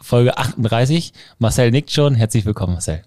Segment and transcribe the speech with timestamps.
[0.00, 1.12] Folge 38.
[1.38, 2.14] Marcel nickt schon.
[2.14, 3.02] Herzlich willkommen, Marcel.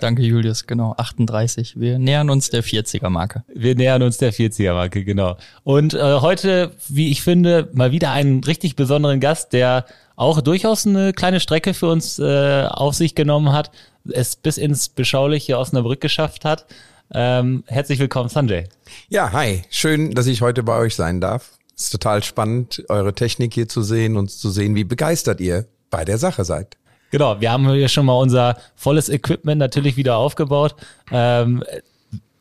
[0.00, 0.66] Danke, Julius.
[0.66, 1.78] Genau, 38.
[1.78, 3.44] Wir nähern uns der 40er-Marke.
[3.54, 5.36] Wir nähern uns der 40er-Marke, genau.
[5.62, 9.84] Und äh, heute, wie ich finde, mal wieder einen richtig besonderen Gast, der
[10.16, 13.70] auch durchaus eine kleine Strecke für uns äh, auf sich genommen hat,
[14.10, 16.66] es bis ins beschauliche Osnabrück geschafft hat.
[17.12, 18.64] Ähm, herzlich willkommen, Sanjay.
[19.08, 19.62] Ja, hi.
[19.68, 21.52] Schön, dass ich heute bei euch sein darf.
[21.76, 25.66] Es ist total spannend, eure Technik hier zu sehen und zu sehen, wie begeistert ihr
[25.90, 26.76] bei der Sache seid.
[27.10, 30.76] Genau, wir haben hier schon mal unser volles Equipment natürlich wieder aufgebaut.
[31.10, 31.64] Ähm,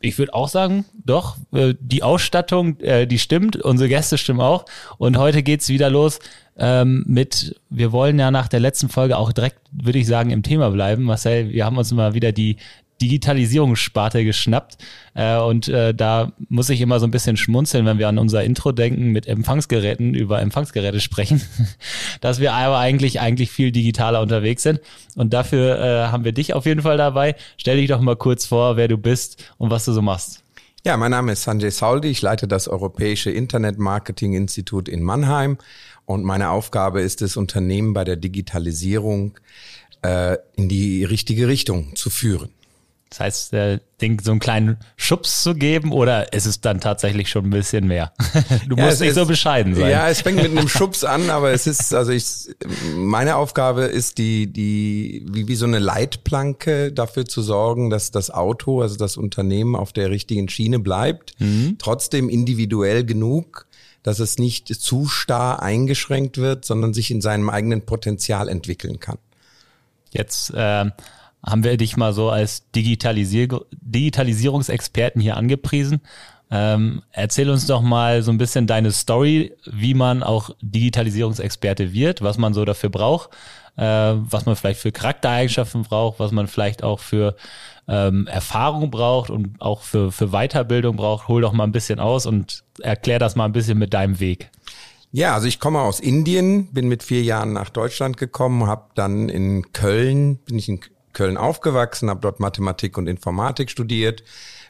[0.02, 4.66] ich würde auch sagen, doch, äh, die Ausstattung, äh, die stimmt, unsere Gäste stimmen auch.
[4.98, 6.20] Und heute geht's wieder los
[6.58, 10.44] ähm, mit, wir wollen ja nach der letzten Folge auch direkt, würde ich sagen, im
[10.44, 11.04] Thema bleiben.
[11.04, 12.58] Marcel, wir haben uns mal wieder die,
[13.02, 14.78] Digitalisierungssparte geschnappt.
[15.14, 18.44] Äh, und äh, da muss ich immer so ein bisschen schmunzeln, wenn wir an unser
[18.44, 21.42] Intro denken, mit Empfangsgeräten über Empfangsgeräte sprechen,
[22.22, 24.80] dass wir aber eigentlich, eigentlich viel digitaler unterwegs sind.
[25.16, 27.36] Und dafür äh, haben wir dich auf jeden Fall dabei.
[27.58, 30.44] Stell dich doch mal kurz vor, wer du bist und was du so machst.
[30.86, 32.08] Ja, mein Name ist Sanjay Sauldi.
[32.08, 35.58] Ich leite das Europäische Internet Marketing Institut in Mannheim.
[36.06, 39.38] Und meine Aufgabe ist es, Unternehmen bei der Digitalisierung
[40.02, 42.50] äh, in die richtige Richtung zu führen.
[43.10, 47.30] Das heißt, äh, Ding so einen kleinen Schubs zu geben oder ist es dann tatsächlich
[47.30, 48.14] schon ein bisschen mehr?
[48.68, 49.90] Du ja, musst nicht ist, so bescheiden sein.
[49.90, 52.50] Ja, es fängt mit einem Schubs an, aber es ist, also ich,
[52.96, 58.30] meine Aufgabe ist die, die, wie, wie so eine Leitplanke dafür zu sorgen, dass das
[58.30, 61.78] Auto, also das Unternehmen auf der richtigen Schiene bleibt, mhm.
[61.80, 63.66] trotzdem individuell genug,
[64.04, 69.18] dass es nicht zu starr eingeschränkt wird, sondern sich in seinem eigenen Potenzial entwickeln kann.
[70.12, 70.86] Jetzt äh,
[71.46, 76.02] haben wir dich mal so als Digitalisier Digitalisierungsexperten hier angepriesen.
[76.52, 82.22] Ähm, erzähl uns doch mal so ein bisschen deine Story, wie man auch Digitalisierungsexperte wird,
[82.22, 83.30] was man so dafür braucht,
[83.78, 87.36] äh, was man vielleicht für Charaktereigenschaften braucht, was man vielleicht auch für
[87.88, 91.28] ähm, Erfahrung braucht und auch für, für Weiterbildung braucht.
[91.28, 94.50] Hol doch mal ein bisschen aus und erklär das mal ein bisschen mit deinem Weg.
[95.12, 99.30] Ja, also ich komme aus Indien, bin mit vier Jahren nach Deutschland gekommen, habe dann
[99.30, 100.82] in Köln, bin ich in
[101.14, 104.24] Köln aufgewachsen, habe dort Mathematik und Informatik studiert,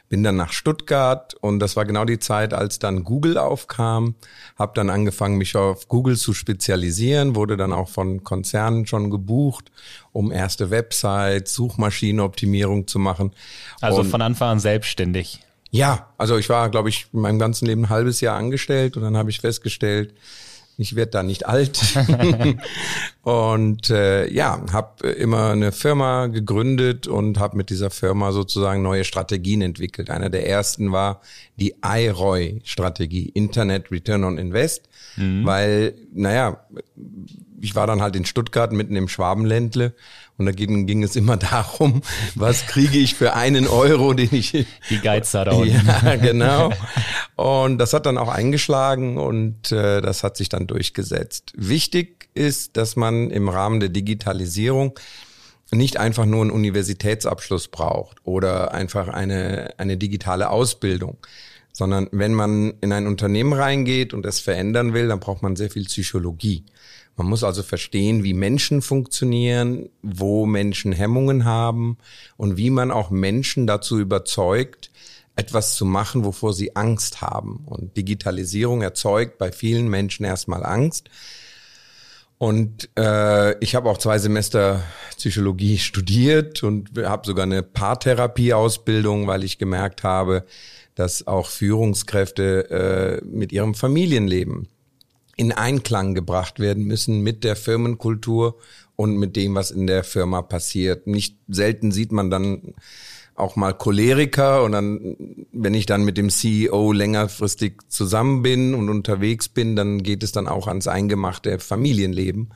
[0.08, 4.16] bin dann nach Stuttgart und das war genau die Zeit, als dann Google aufkam,
[4.58, 9.70] habe dann angefangen, mich auf Google zu spezialisieren, wurde dann auch von Konzernen schon gebucht,
[10.12, 13.32] um erste Websites, Suchmaschinenoptimierung zu machen.
[13.80, 15.40] Also und von Anfang an selbstständig.
[15.70, 19.04] Ja, also ich war, glaube ich, in meinem ganzen Leben ein halbes Jahr angestellt und
[19.04, 20.14] dann habe ich festgestellt,
[20.80, 21.78] ich werde da nicht alt.
[23.22, 29.04] und äh, ja, habe immer eine Firma gegründet und habe mit dieser Firma sozusagen neue
[29.04, 30.08] Strategien entwickelt.
[30.08, 31.20] Einer der ersten war
[31.56, 35.44] die IROI-Strategie, Internet Return on Invest, mhm.
[35.44, 36.64] weil, naja,
[37.60, 39.94] ich war dann halt in Stuttgart mitten im Schwabenländle
[40.36, 42.02] und da ging, ging es immer darum,
[42.34, 44.66] was kriege ich für einen Euro, den ich...
[44.88, 45.86] Die Geiz da unten.
[45.86, 46.72] Ja, genau.
[47.36, 51.52] Und das hat dann auch eingeschlagen und äh, das hat sich dann durchgesetzt.
[51.56, 54.98] Wichtig ist, dass man im Rahmen der Digitalisierung
[55.72, 61.18] nicht einfach nur einen Universitätsabschluss braucht oder einfach eine, eine digitale Ausbildung,
[61.72, 65.70] sondern wenn man in ein Unternehmen reingeht und es verändern will, dann braucht man sehr
[65.70, 66.64] viel Psychologie.
[67.20, 71.98] Man muss also verstehen, wie Menschen funktionieren, wo Menschen Hemmungen haben
[72.38, 74.90] und wie man auch Menschen dazu überzeugt,
[75.36, 77.64] etwas zu machen, wovor sie Angst haben.
[77.66, 81.10] Und Digitalisierung erzeugt bei vielen Menschen erstmal Angst.
[82.38, 84.82] Und äh, ich habe auch zwei Semester
[85.18, 90.46] Psychologie studiert und habe sogar eine Paartherapie-Ausbildung, weil ich gemerkt habe,
[90.94, 94.68] dass auch Führungskräfte äh, mit ihrem Familienleben
[95.36, 98.56] in Einklang gebracht werden müssen mit der Firmenkultur
[98.96, 101.06] und mit dem, was in der Firma passiert.
[101.06, 102.74] Nicht selten sieht man dann
[103.34, 105.16] auch mal Choleriker und dann,
[105.52, 110.32] wenn ich dann mit dem CEO längerfristig zusammen bin und unterwegs bin, dann geht es
[110.32, 112.50] dann auch ans eingemachte Familienleben.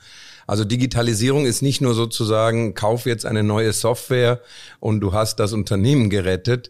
[0.47, 4.41] Also Digitalisierung ist nicht nur sozusagen, kauf jetzt eine neue Software
[4.79, 6.69] und du hast das Unternehmen gerettet,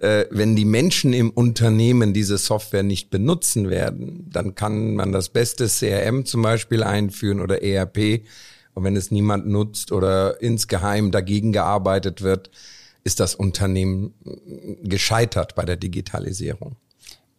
[0.00, 5.30] äh, wenn die Menschen im Unternehmen diese Software nicht benutzen werden, dann kann man das
[5.30, 8.22] beste CRM zum Beispiel einführen oder ERP
[8.74, 12.50] Und wenn es niemand nutzt oder insgeheim dagegen gearbeitet wird,
[13.04, 14.14] ist das Unternehmen
[14.82, 16.76] gescheitert bei der Digitalisierung.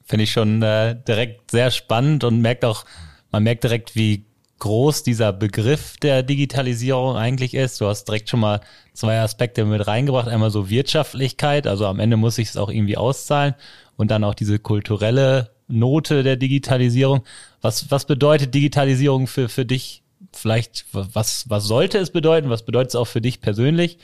[0.03, 2.85] Finde ich schon äh, direkt sehr spannend und merkt auch,
[3.31, 4.25] man merkt direkt, wie
[4.59, 7.79] groß dieser Begriff der Digitalisierung eigentlich ist.
[7.79, 8.61] Du hast direkt schon mal
[8.93, 10.27] zwei Aspekte mit reingebracht.
[10.27, 13.55] Einmal so Wirtschaftlichkeit, also am Ende muss sich es auch irgendwie auszahlen
[13.95, 17.23] und dann auch diese kulturelle Note der Digitalisierung.
[17.61, 20.03] Was, was bedeutet Digitalisierung für, für dich?
[20.33, 22.49] Vielleicht, was, was sollte es bedeuten?
[22.49, 23.97] Was bedeutet es auch für dich persönlich?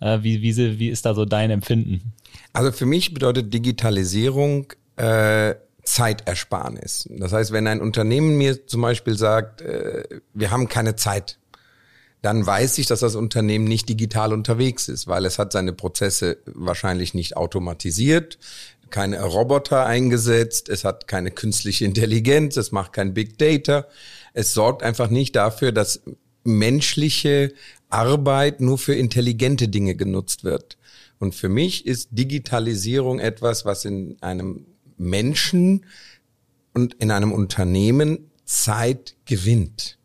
[0.00, 2.12] Äh, wie, wie, wie ist da so dein Empfinden?
[2.52, 5.54] Also für mich bedeutet Digitalisierung äh,
[5.88, 7.08] Zeitersparnis.
[7.10, 10.04] Das heißt, wenn ein Unternehmen mir zum Beispiel sagt, äh,
[10.34, 11.38] wir haben keine Zeit,
[12.20, 16.38] dann weiß ich, dass das Unternehmen nicht digital unterwegs ist, weil es hat seine Prozesse
[16.46, 18.38] wahrscheinlich nicht automatisiert,
[18.90, 23.86] keine Roboter eingesetzt, es hat keine künstliche Intelligenz, es macht kein Big Data.
[24.32, 26.02] Es sorgt einfach nicht dafür, dass
[26.44, 27.52] menschliche
[27.90, 30.78] Arbeit nur für intelligente Dinge genutzt wird.
[31.18, 34.66] Und für mich ist Digitalisierung etwas, was in einem
[34.98, 35.84] Menschen
[36.74, 39.98] und in einem Unternehmen Zeit gewinnt.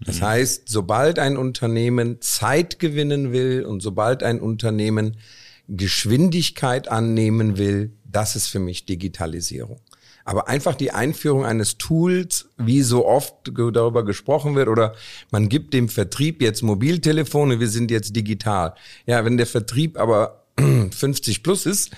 [0.00, 0.24] Das mhm.
[0.24, 5.16] heißt, sobald ein Unternehmen Zeit gewinnen will und sobald ein Unternehmen
[5.68, 9.80] Geschwindigkeit annehmen will, das ist für mich Digitalisierung.
[10.24, 14.94] Aber einfach die Einführung eines Tools, wie so oft darüber gesprochen wird, oder
[15.30, 18.74] man gibt dem Vertrieb jetzt Mobiltelefone, wir sind jetzt digital.
[19.06, 20.44] Ja, wenn der Vertrieb aber
[20.90, 21.90] 50 plus ist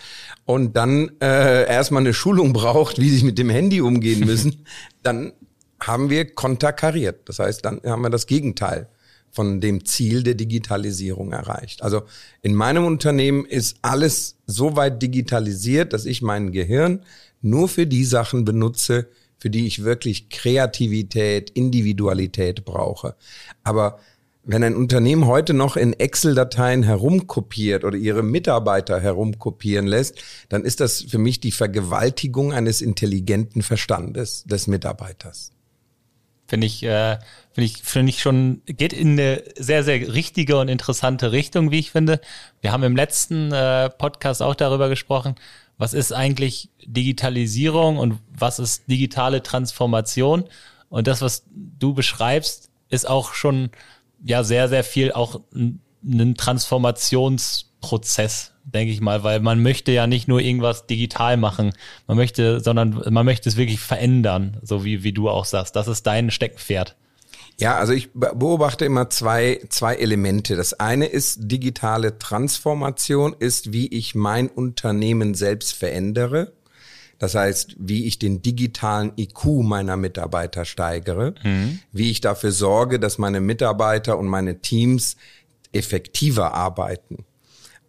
[0.44, 4.64] und dann äh, erstmal eine Schulung braucht, wie sie mit dem Handy umgehen müssen,
[5.02, 5.32] dann
[5.80, 7.28] haben wir konterkariert.
[7.28, 8.88] Das heißt, dann haben wir das Gegenteil
[9.32, 11.82] von dem Ziel der Digitalisierung erreicht.
[11.82, 12.02] Also
[12.42, 17.04] in meinem Unternehmen ist alles so weit digitalisiert, dass ich mein Gehirn
[17.40, 19.08] nur für die Sachen benutze,
[19.38, 23.16] für die ich wirklich Kreativität, Individualität brauche.
[23.64, 23.98] Aber
[24.44, 30.16] wenn ein Unternehmen heute noch in Excel-Dateien herumkopiert oder ihre Mitarbeiter herumkopieren lässt,
[30.48, 35.52] dann ist das für mich die Vergewaltigung eines intelligenten Verstandes des Mitarbeiters.
[36.48, 37.18] Finde ich, äh,
[37.52, 41.78] finde ich, finde ich schon, geht in eine sehr, sehr richtige und interessante Richtung, wie
[41.78, 42.20] ich finde.
[42.60, 45.36] Wir haben im letzten äh, Podcast auch darüber gesprochen,
[45.78, 50.44] was ist eigentlich Digitalisierung und was ist digitale Transformation.
[50.90, 53.70] Und das, was du beschreibst, ist auch schon
[54.24, 55.40] ja sehr, sehr viel auch
[56.04, 61.72] ein Transformationsprozess, denke ich mal, weil man möchte ja nicht nur irgendwas digital machen,
[62.06, 65.74] man möchte, sondern man möchte es wirklich verändern, so wie, wie du auch sagst.
[65.76, 66.96] Das ist dein Steckenpferd.
[67.58, 70.56] Ja, also ich beobachte immer zwei, zwei Elemente.
[70.56, 76.52] Das eine ist digitale Transformation, ist, wie ich mein Unternehmen selbst verändere.
[77.22, 81.78] Das heißt, wie ich den digitalen IQ meiner Mitarbeiter steigere, mhm.
[81.92, 85.14] wie ich dafür sorge, dass meine Mitarbeiter und meine Teams
[85.70, 87.24] effektiver arbeiten.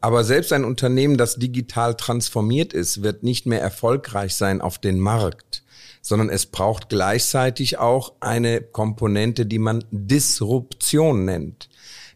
[0.01, 4.99] Aber selbst ein Unternehmen, das digital transformiert ist, wird nicht mehr erfolgreich sein auf den
[4.99, 5.63] Markt,
[6.03, 11.69] sondern es braucht gleichzeitig auch eine Komponente, die man Disruption nennt.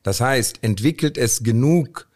[0.04, 2.08] Das heißt, entwickelt es genug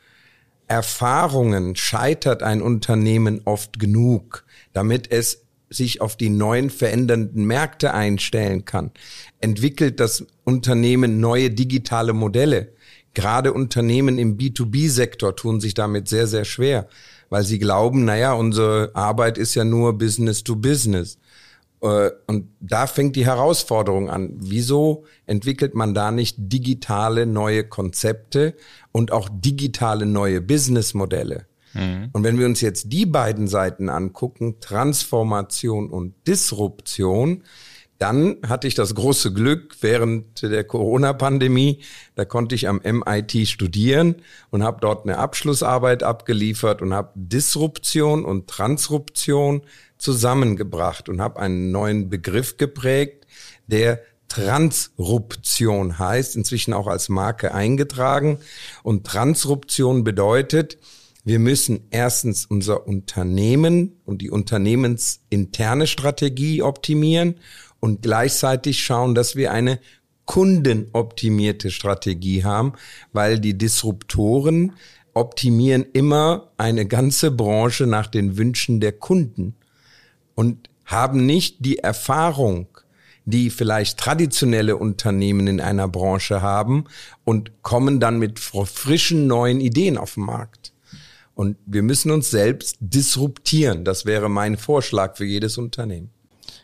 [0.68, 8.66] Erfahrungen, scheitert ein Unternehmen oft genug, damit es sich auf die neuen verändernden Märkte einstellen
[8.66, 8.92] kann.
[9.40, 12.74] Entwickelt das Unternehmen neue digitale Modelle.
[13.14, 16.88] Gerade Unternehmen im B2B-Sektor tun sich damit sehr, sehr schwer,
[17.30, 21.18] weil sie glauben, naja, unsere Arbeit ist ja nur Business to Business.
[21.82, 24.34] Äh, und da fängt die Herausforderung an.
[24.38, 28.56] Wieso entwickelt man da nicht digitale neue Konzepte
[28.92, 31.46] und auch digitale neue Businessmodelle?
[31.74, 32.10] Mhm.
[32.12, 37.44] Und wenn wir uns jetzt die beiden Seiten angucken, Transformation und Disruption,
[38.02, 41.82] dann hatte ich das große Glück während der Corona-Pandemie,
[42.16, 44.16] da konnte ich am MIT studieren
[44.50, 49.62] und habe dort eine Abschlussarbeit abgeliefert und habe Disruption und Transruption
[50.00, 53.28] zusammengebracht und habe einen neuen Begriff geprägt,
[53.68, 58.40] der Transruption heißt, inzwischen auch als Marke eingetragen.
[58.82, 60.78] Und Transruption bedeutet,
[61.24, 67.36] wir müssen erstens unser Unternehmen und die unternehmensinterne Strategie optimieren
[67.80, 69.80] und gleichzeitig schauen, dass wir eine
[70.26, 72.74] kundenoptimierte Strategie haben,
[73.12, 74.74] weil die Disruptoren
[75.14, 79.56] optimieren immer eine ganze Branche nach den Wünschen der Kunden
[80.36, 82.68] und haben nicht die Erfahrung,
[83.26, 86.86] die vielleicht traditionelle Unternehmen in einer Branche haben
[87.24, 90.74] und kommen dann mit frischen neuen Ideen auf den Markt.
[91.42, 93.84] Und wir müssen uns selbst disruptieren.
[93.84, 96.12] Das wäre mein Vorschlag für jedes Unternehmen.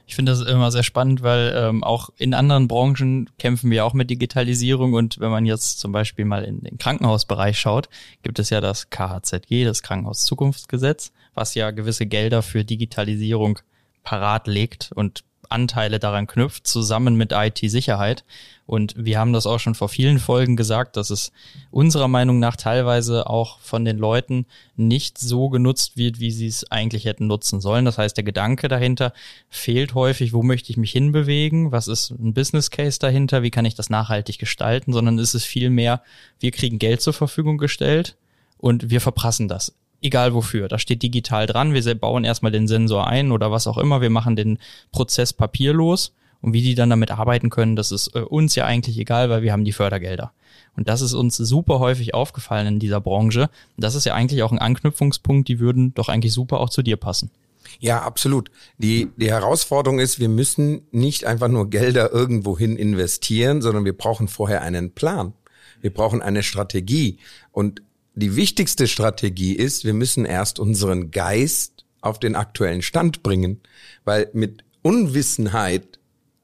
[0.06, 3.96] Ich finde das immer sehr spannend, weil ähm, auch in anderen Branchen kämpfen wir auch
[3.96, 7.90] mit Digitalisierung und wenn man jetzt zum Beispiel mal in den Krankenhausbereich schaut,
[8.22, 13.58] gibt es ja das KHZG, das Krankenhauszukunftsgesetz, was ja gewisse Gelder für Digitalisierung
[14.04, 18.24] parat legt und Anteile daran knüpft, zusammen mit IT-Sicherheit.
[18.66, 21.32] Und wir haben das auch schon vor vielen Folgen gesagt, dass es
[21.72, 26.70] unserer Meinung nach teilweise auch von den Leuten nicht so genutzt wird, wie sie es
[26.70, 27.86] eigentlich hätten nutzen sollen.
[27.86, 29.14] Das heißt, der Gedanke dahinter
[29.50, 33.66] fehlt häufig, wo möchte ich mich hinbewegen, was ist ein Business Case dahinter, wie kann
[33.66, 36.02] ich das nachhaltig gestalten, sondern ist es viel mehr,
[36.40, 38.18] wir kriegen Geld zur Verfügung gestellt
[38.58, 40.68] und wir verprassen das egal wofür.
[40.68, 44.10] Da steht digital dran, wir bauen erstmal den Sensor ein oder was auch immer, wir
[44.10, 44.60] machen den
[44.92, 48.98] Prozess papierlos und wie die dann damit arbeiten können, das ist äh, uns ja eigentlich
[48.98, 50.32] egal, weil wir haben die Fördergelder.
[50.76, 53.50] Und das ist uns super häufig aufgefallen in dieser Branche.
[53.78, 56.98] Das ist ja eigentlich auch ein Anknüpfungspunkt, die würden doch eigentlich super auch zu dir
[56.98, 57.32] passen.
[57.80, 58.52] Ja, absolut.
[58.78, 64.28] Die, die Herausforderung ist, wir müssen nicht einfach nur Gelder irgendwohin investieren, sondern wir brauchen
[64.28, 65.34] vorher einen Plan.
[65.82, 67.18] Wir brauchen eine Strategie.
[67.52, 67.82] Und
[68.18, 73.62] die wichtigste Strategie ist, wir müssen erst unseren Geist auf den aktuellen Stand bringen,
[74.06, 76.00] weil mit Unwissenheit,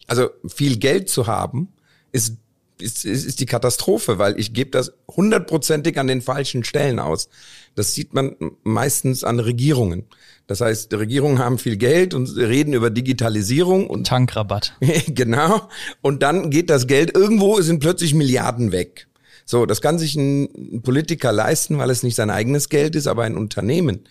[0.07, 1.69] also viel Geld zu haben,
[2.11, 2.37] ist
[2.79, 7.29] ist, ist, ist die Katastrophe, weil ich gebe das hundertprozentig an den falschen Stellen aus.
[7.75, 10.05] Das sieht man meistens an Regierungen.
[10.47, 14.75] Das heißt, die Regierungen haben viel Geld und reden über Digitalisierung und Tankrabatt.
[15.07, 15.69] genau.
[16.01, 19.07] Und dann geht das Geld irgendwo, sind plötzlich Milliarden weg.
[19.45, 23.23] So, das kann sich ein Politiker leisten, weil es nicht sein eigenes Geld ist, aber
[23.23, 24.01] ein Unternehmen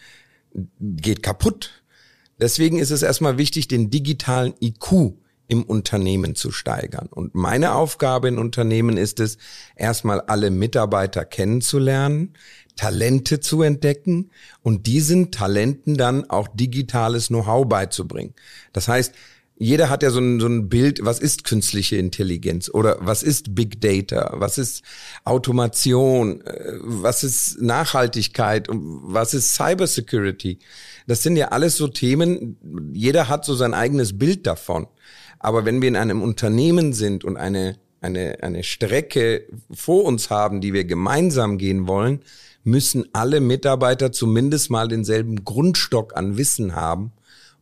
[0.80, 1.82] geht kaputt.
[2.40, 5.14] Deswegen ist es erstmal wichtig, den digitalen IQ
[5.48, 7.08] im Unternehmen zu steigern.
[7.10, 9.38] Und meine Aufgabe in Unternehmen ist es,
[9.76, 12.34] erstmal alle Mitarbeiter kennenzulernen,
[12.76, 14.30] Talente zu entdecken
[14.62, 18.34] und diesen Talenten dann auch digitales Know-how beizubringen.
[18.72, 19.14] Das heißt,
[19.62, 23.54] jeder hat ja so ein, so ein Bild, was ist künstliche Intelligenz oder was ist
[23.54, 24.83] Big Data, was ist
[25.25, 30.59] Automation, äh, was ist Nachhaltigkeit was ist Cybersecurity.
[31.07, 32.57] Das sind ja alles so Themen,
[32.92, 34.88] jeder hat so sein eigenes Bild davon.
[35.38, 40.61] Aber wenn wir in einem Unternehmen sind und eine, eine, eine Strecke vor uns haben,
[40.61, 42.21] die wir gemeinsam gehen wollen,
[42.64, 47.12] müssen alle Mitarbeiter zumindest mal denselben Grundstock an Wissen haben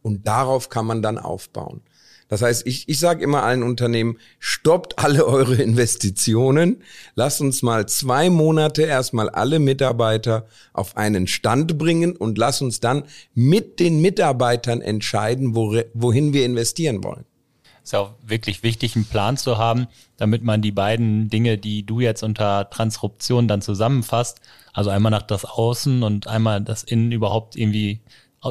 [0.03, 1.83] und darauf kann man dann aufbauen.
[2.31, 6.85] Das heißt, ich, ich sage immer allen Unternehmen, stoppt alle eure Investitionen,
[7.17, 12.79] lasst uns mal zwei Monate erstmal alle Mitarbeiter auf einen Stand bringen und lasst uns
[12.79, 13.03] dann
[13.35, 17.25] mit den Mitarbeitern entscheiden, wo, wohin wir investieren wollen.
[17.83, 21.85] Ist ja auch wirklich wichtig, einen Plan zu haben, damit man die beiden Dinge, die
[21.85, 24.41] du jetzt unter Transruption dann zusammenfasst,
[24.73, 28.01] also einmal nach das Außen und einmal das Innen überhaupt irgendwie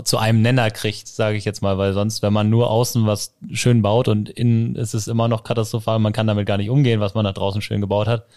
[0.04, 3.36] zu einem Nenner kriegt, sage ich jetzt mal, weil sonst, wenn man nur außen was
[3.52, 7.00] schön baut und innen ist es immer noch katastrophal, man kann damit gar nicht umgehen,
[7.00, 8.28] was man da draußen schön gebaut hat,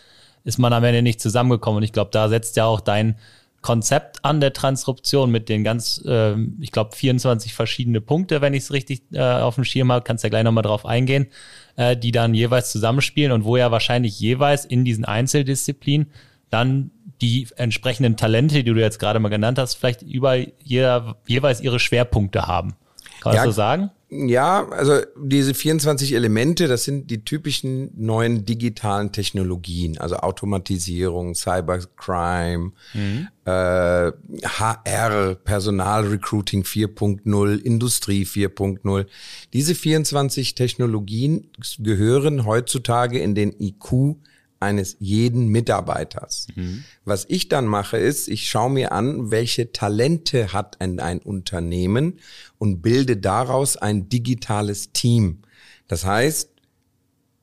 [0.44, 1.78] ist man am Ende nicht zusammengekommen.
[1.78, 3.16] Und ich glaube, da setzt ja auch dein
[3.60, 8.64] Konzept an der Transruption mit den ganz, äh, ich glaube, 24 verschiedene Punkte, wenn ich
[8.64, 11.28] es richtig äh, auf dem Schirm habe, kannst ja gleich nochmal drauf eingehen,
[11.76, 16.08] äh, die dann jeweils zusammenspielen und wo ja wahrscheinlich jeweils in diesen Einzeldisziplinen
[16.50, 16.90] dann
[17.22, 21.78] die entsprechenden Talente, die du jetzt gerade mal genannt hast, vielleicht über jeder, jeweils ihre
[21.78, 22.74] Schwerpunkte haben.
[23.20, 23.90] Kann man ja, so sagen?
[24.10, 32.72] Ja, also diese 24 Elemente, das sind die typischen neuen digitalen Technologien, also Automatisierung, Cybercrime,
[32.92, 33.28] mhm.
[33.44, 34.12] äh,
[34.44, 39.06] HR, Personalrecruiting 4.0, Industrie 4.0.
[39.52, 44.16] Diese 24 Technologien gehören heutzutage in den IQ
[44.62, 46.46] eines jeden Mitarbeiters.
[46.54, 46.84] Mhm.
[47.04, 52.20] Was ich dann mache, ist, ich schaue mir an, welche Talente hat ein, ein Unternehmen
[52.58, 55.42] und bilde daraus ein digitales Team.
[55.88, 56.48] Das heißt,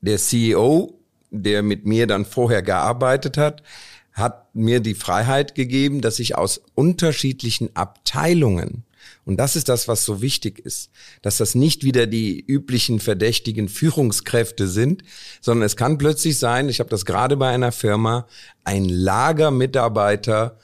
[0.02, 1.00] der CEO,
[1.30, 3.62] der mit mir dann vorher gearbeitet hat,
[4.14, 8.86] hat mir die Freiheit gegeben, dass ich aus unterschiedlichen Abteilungen
[9.26, 13.70] und das ist das, was so wichtig ist, dass das nicht wieder die üblichen verdächtigen
[13.70, 15.04] Führungskräfte sind,
[15.42, 18.28] sondern es kann plötzlich sein, ich habe das gerade bei einer Firma,
[18.64, 20.58] ein Lagermitarbeiter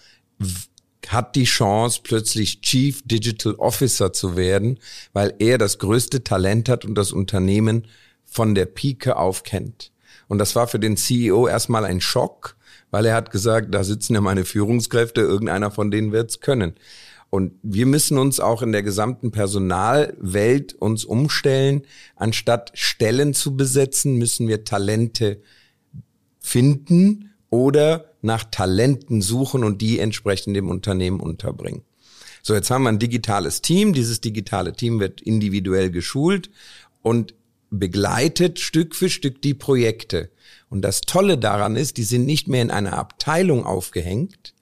[1.07, 4.79] hat die Chance, plötzlich Chief Digital Officer zu werden,
[5.13, 7.87] weil er das größte Talent hat und das Unternehmen
[8.25, 9.91] von der Pike auf kennt.
[10.27, 12.55] Und das war für den CEO erstmal ein Schock,
[12.91, 16.73] weil er hat gesagt, da sitzen ja meine Führungskräfte, irgendeiner von denen wird's können.
[17.35, 21.81] Und wir müssen uns auch in der gesamten Personalwelt uns umstellen.
[22.15, 25.41] Anstatt Stellen zu besetzen, müssen wir Talente
[26.39, 31.81] finden oder nach Talenten suchen und die entsprechend im Unternehmen unterbringen.
[32.41, 33.91] So, jetzt haben wir ein digitales Team.
[33.91, 36.49] Dieses digitale Team wird individuell geschult
[37.01, 37.33] und
[37.69, 40.31] begleitet Stück für Stück die Projekte.
[40.69, 44.53] Und das Tolle daran ist, die sind nicht mehr in einer Abteilung aufgehängt,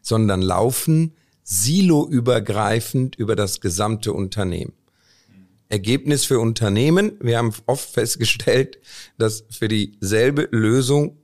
[0.00, 1.12] sondern laufen
[1.42, 4.72] siloübergreifend über das gesamte Unternehmen.
[5.68, 7.12] Ergebnis für Unternehmen.
[7.20, 8.78] Wir haben oft festgestellt,
[9.16, 11.16] dass für dieselbe Lösung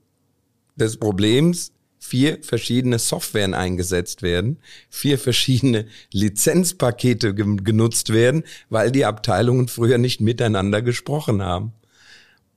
[0.75, 4.57] des Problems vier verschiedene Softwaren eingesetzt werden,
[4.89, 11.73] vier verschiedene Lizenzpakete genutzt werden, weil die Abteilungen früher nicht miteinander gesprochen haben.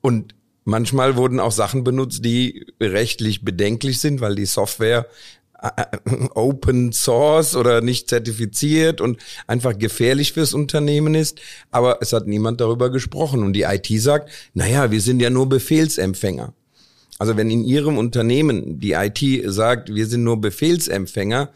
[0.00, 5.07] Und manchmal wurden auch Sachen benutzt, die rechtlich bedenklich sind, weil die Software
[6.35, 11.40] Open Source oder nicht zertifiziert und einfach gefährlich fürs Unternehmen ist.
[11.71, 13.42] Aber es hat niemand darüber gesprochen.
[13.42, 16.52] Und die IT sagt, naja, wir sind ja nur Befehlsempfänger.
[17.19, 21.50] Also wenn in Ihrem Unternehmen die IT sagt, wir sind nur Befehlsempfänger,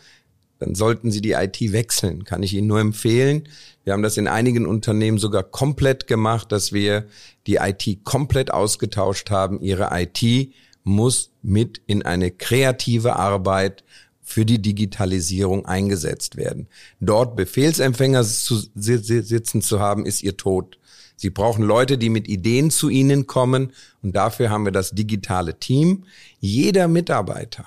[0.58, 2.24] dann sollten Sie die IT wechseln.
[2.24, 3.48] Kann ich Ihnen nur empfehlen.
[3.84, 7.06] Wir haben das in einigen Unternehmen sogar komplett gemacht, dass wir
[7.46, 9.60] die IT komplett ausgetauscht haben.
[9.60, 10.52] Ihre IT
[10.86, 13.82] muss mit in eine kreative Arbeit
[14.22, 16.68] für die Digitalisierung eingesetzt werden.
[17.00, 20.78] Dort Befehlsempfänger zu sitzen zu haben, ist ihr Tod.
[21.16, 25.58] Sie brauchen Leute, die mit Ideen zu Ihnen kommen und dafür haben wir das digitale
[25.58, 26.04] Team.
[26.38, 27.66] Jeder Mitarbeiter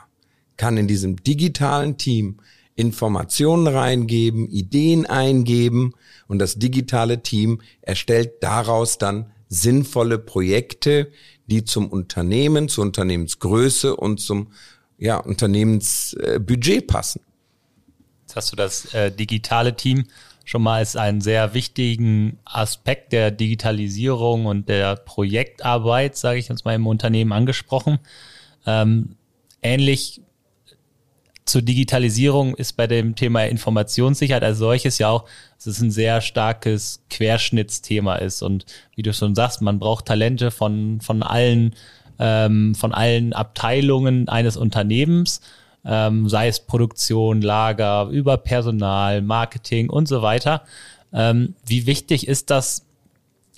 [0.56, 2.38] kann in diesem digitalen Team
[2.76, 5.94] Informationen reingeben, Ideen eingeben
[6.28, 11.12] und das digitale Team erstellt daraus dann sinnvolle Projekte,
[11.50, 14.52] die zum Unternehmen, zur Unternehmensgröße und zum
[14.98, 17.22] ja, Unternehmensbudget passen.
[18.22, 20.06] Jetzt hast du das äh, digitale Team
[20.46, 26.66] schon mal als einen sehr wichtigen Aspekt der Digitalisierung und der Projektarbeit, sage ich uns
[26.66, 28.00] mal, im Unternehmen angesprochen.
[28.66, 29.16] Ähm,
[29.62, 30.22] ähnlich
[31.46, 35.26] zur Digitalisierung ist bei dem Thema Informationssicherheit als solches ja auch,
[35.60, 38.42] dass es ein sehr starkes Querschnittsthema ist.
[38.42, 41.76] Und wie du schon sagst, man braucht Talente von, von allen,
[42.18, 45.42] ähm, von allen Abteilungen eines Unternehmens,
[45.84, 50.64] ähm, sei es Produktion, Lager, über Personal, Marketing und so weiter.
[51.12, 52.86] Ähm, wie wichtig ist das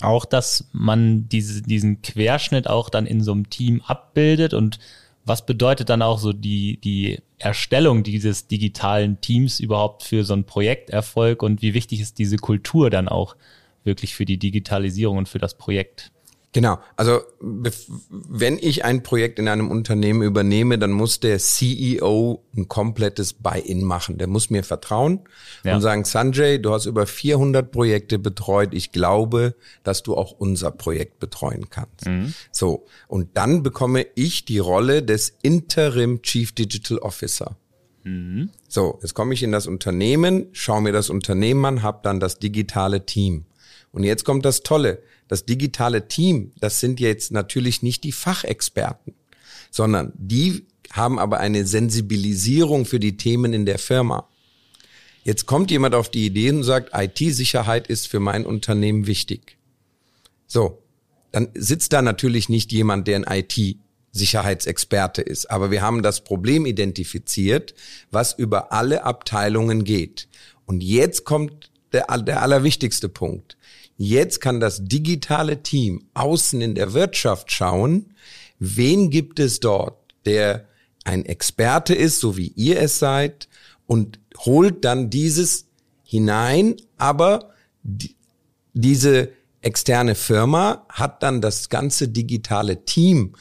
[0.02, 4.80] auch, dass man diese, diesen Querschnitt auch dann in so einem Team abbildet und
[5.24, 10.46] was bedeutet dann auch so die, die Erstellung dieses digitalen Teams überhaupt für so einen
[10.46, 13.36] Projekterfolg und wie wichtig ist diese Kultur dann auch
[13.84, 16.12] wirklich für die Digitalisierung und für das Projekt?
[16.54, 16.80] Genau.
[16.98, 23.34] Also wenn ich ein Projekt in einem Unternehmen übernehme, dann muss der CEO ein komplettes
[23.34, 24.18] Buy-in machen.
[24.18, 25.22] Der muss mir vertrauen
[25.64, 25.76] ja.
[25.76, 28.74] und sagen, Sanjay, du hast über 400 Projekte betreut.
[28.74, 32.08] Ich glaube, dass du auch unser Projekt betreuen kannst.
[32.08, 32.34] Mhm.
[32.52, 32.86] So.
[33.08, 37.56] Und dann bekomme ich die Rolle des Interim Chief Digital Officer.
[38.04, 38.50] Mhm.
[38.68, 42.40] So, jetzt komme ich in das Unternehmen, schaue mir das Unternehmen an, habe dann das
[42.40, 43.46] digitale Team.
[43.92, 49.14] Und jetzt kommt das Tolle das digitale Team, das sind jetzt natürlich nicht die Fachexperten,
[49.72, 54.28] sondern die haben aber eine Sensibilisierung für die Themen in der Firma.
[55.24, 59.58] Jetzt kommt jemand auf die Idee und sagt, IT-Sicherheit ist für mein Unternehmen wichtig.
[60.48, 60.84] So,
[61.32, 63.78] dann sitzt da natürlich nicht jemand, der ein IT
[64.12, 65.50] Sicherheitsexperte ist.
[65.50, 67.74] Aber wir haben das Problem identifiziert,
[68.12, 70.28] was über alle Abteilungen geht.
[70.66, 73.56] Und jetzt kommt der, der allerwichtigste Punkt.
[74.04, 78.16] Jetzt kann das digitale Team außen in der Wirtschaft schauen,
[78.58, 80.66] wen gibt es dort, der
[81.04, 83.48] ein Experte ist, so wie ihr es seid,
[83.86, 85.68] und holt dann dieses
[86.04, 87.52] hinein, aber
[87.84, 88.16] die,
[88.74, 89.30] diese
[89.62, 93.36] externe Firma hat dann das ganze digitale Team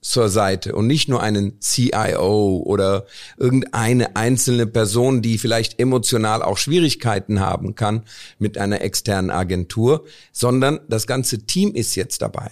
[0.00, 3.06] zur Seite und nicht nur einen CIO oder
[3.36, 8.04] irgendeine einzelne Person, die vielleicht emotional auch Schwierigkeiten haben kann
[8.38, 12.50] mit einer externen Agentur, sondern das ganze Team ist jetzt dabei.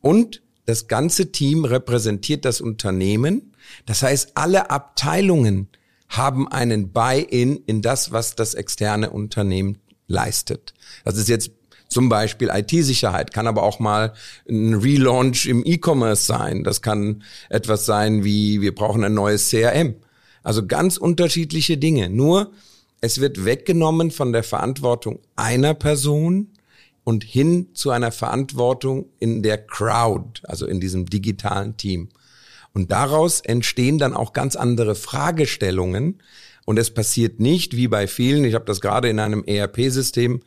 [0.00, 3.52] Und das ganze Team repräsentiert das Unternehmen.
[3.86, 5.68] Das heißt, alle Abteilungen
[6.08, 10.74] haben einen Buy-in in das, was das externe Unternehmen leistet.
[11.04, 11.55] Das ist jetzt
[11.88, 14.12] zum Beispiel IT-Sicherheit, kann aber auch mal
[14.48, 16.64] ein Relaunch im E-Commerce sein.
[16.64, 19.94] Das kann etwas sein wie, wir brauchen ein neues CRM.
[20.42, 22.08] Also ganz unterschiedliche Dinge.
[22.08, 22.52] Nur,
[23.00, 26.48] es wird weggenommen von der Verantwortung einer Person
[27.04, 32.08] und hin zu einer Verantwortung in der Crowd, also in diesem digitalen Team.
[32.72, 36.20] Und daraus entstehen dann auch ganz andere Fragestellungen.
[36.64, 40.42] Und es passiert nicht wie bei vielen, ich habe das gerade in einem ERP-System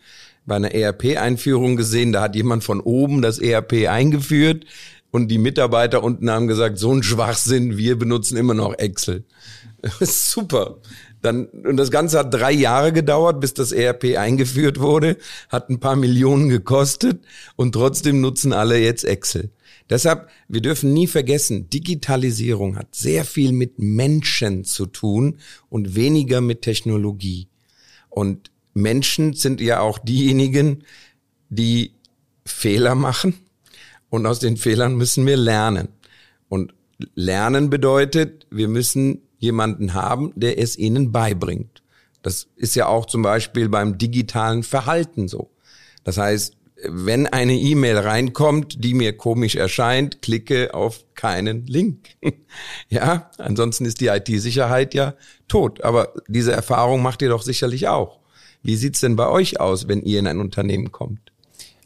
[0.50, 4.66] bei einer ERP-Einführung gesehen, da hat jemand von oben das ERP eingeführt
[5.12, 9.24] und die Mitarbeiter unten haben gesagt, so ein Schwachsinn, wir benutzen immer noch Excel.
[10.02, 10.80] Super.
[11.22, 15.18] Dann, und das Ganze hat drei Jahre gedauert, bis das ERP eingeführt wurde,
[15.50, 17.24] hat ein paar Millionen gekostet
[17.56, 19.52] und trotzdem nutzen alle jetzt Excel.
[19.90, 26.42] Deshalb, wir dürfen nie vergessen, Digitalisierung hat sehr viel mit Menschen zu tun und weniger
[26.42, 27.48] mit Technologie.
[28.10, 30.84] Und Menschen sind ja auch diejenigen,
[31.50, 31.94] die
[32.46, 33.34] Fehler machen
[34.10, 35.90] und aus den Fehlern müssen wir lernen.
[36.48, 36.74] Und
[37.16, 41.84] lernen bedeutet, wir müssen jemanden haben, der es ihnen beibringt.
[42.22, 45.52] Das ist ja auch zum Beispiel beim digitalen Verhalten so.
[46.04, 52.10] Das heißt, wenn eine E-Mail reinkommt, die mir komisch erscheint, klicke auf keinen Link.
[52.90, 55.16] ja, ansonsten ist die IT-Sicherheit ja
[55.48, 55.82] tot.
[55.82, 58.19] Aber diese Erfahrung macht ihr doch sicherlich auch.
[58.62, 61.32] Wie sieht's denn bei euch aus, wenn ihr in ein Unternehmen kommt?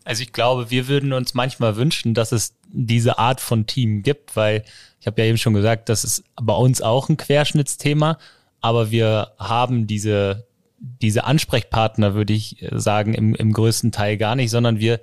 [0.05, 4.35] Also ich glaube, wir würden uns manchmal wünschen, dass es diese Art von Team gibt,
[4.35, 4.63] weil
[4.99, 8.17] ich habe ja eben schon gesagt, das ist bei uns auch ein Querschnittsthema,
[8.59, 10.47] aber wir haben diese,
[10.79, 14.99] diese Ansprechpartner, würde ich sagen, im, im größten Teil gar nicht, sondern wir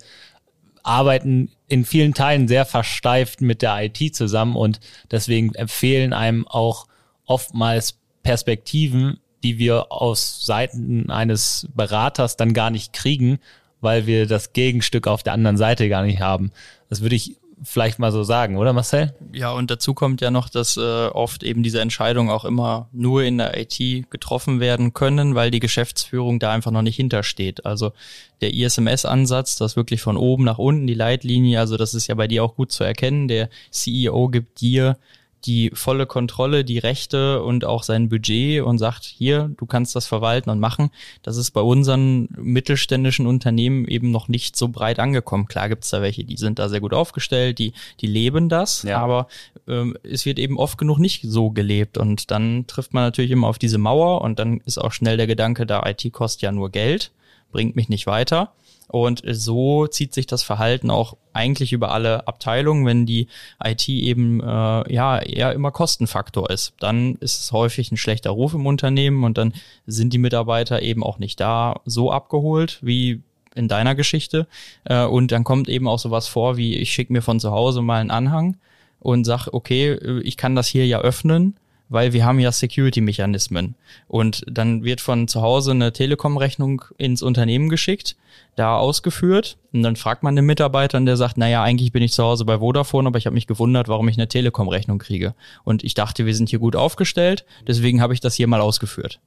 [0.82, 4.80] arbeiten in vielen Teilen sehr versteift mit der IT zusammen und
[5.10, 6.86] deswegen empfehlen einem auch
[7.26, 13.38] oftmals Perspektiven, die wir aus Seiten eines Beraters dann gar nicht kriegen,
[13.80, 16.52] weil wir das Gegenstück auf der anderen Seite gar nicht haben.
[16.88, 19.14] Das würde ich vielleicht mal so sagen, oder Marcel?
[19.32, 23.22] Ja, und dazu kommt ja noch, dass äh, oft eben diese Entscheidungen auch immer nur
[23.22, 27.66] in der IT getroffen werden können, weil die Geschäftsführung da einfach noch nicht hintersteht.
[27.66, 27.92] Also
[28.40, 32.28] der ISMS-Ansatz, das wirklich von oben nach unten, die Leitlinie, also das ist ja bei
[32.28, 33.28] dir auch gut zu erkennen.
[33.28, 34.96] Der CEO gibt dir
[35.44, 40.06] die volle Kontrolle, die Rechte und auch sein Budget und sagt, hier, du kannst das
[40.06, 40.90] verwalten und machen.
[41.22, 45.46] Das ist bei unseren mittelständischen Unternehmen eben noch nicht so breit angekommen.
[45.46, 48.98] Klar gibt's da welche, die sind da sehr gut aufgestellt, die, die leben das, ja.
[48.98, 49.28] aber
[49.66, 51.96] ähm, es wird eben oft genug nicht so gelebt.
[51.96, 55.26] Und dann trifft man natürlich immer auf diese Mauer und dann ist auch schnell der
[55.26, 57.12] Gedanke, da IT kostet ja nur Geld,
[57.50, 58.52] bringt mich nicht weiter.
[58.90, 63.28] Und so zieht sich das Verhalten auch eigentlich über alle Abteilungen, wenn die
[63.62, 66.74] IT eben äh, ja eher immer Kostenfaktor ist.
[66.80, 69.54] Dann ist es häufig ein schlechter Ruf im Unternehmen und dann
[69.86, 73.22] sind die Mitarbeiter eben auch nicht da so abgeholt wie
[73.54, 74.48] in deiner Geschichte.
[74.82, 77.82] Äh, und dann kommt eben auch sowas vor, wie ich schicke mir von zu Hause
[77.82, 78.56] mal einen Anhang
[78.98, 81.56] und sag, okay, ich kann das hier ja öffnen
[81.90, 83.74] weil wir haben ja Security-Mechanismen.
[84.08, 88.16] Und dann wird von zu Hause eine Telekom-Rechnung ins Unternehmen geschickt,
[88.56, 89.58] da ausgeführt.
[89.72, 92.44] Und dann fragt man den Mitarbeiter und der sagt, naja, eigentlich bin ich zu Hause
[92.44, 95.34] bei Vodafone, aber ich habe mich gewundert, warum ich eine Telekom-Rechnung kriege.
[95.64, 99.20] Und ich dachte, wir sind hier gut aufgestellt, deswegen habe ich das hier mal ausgeführt.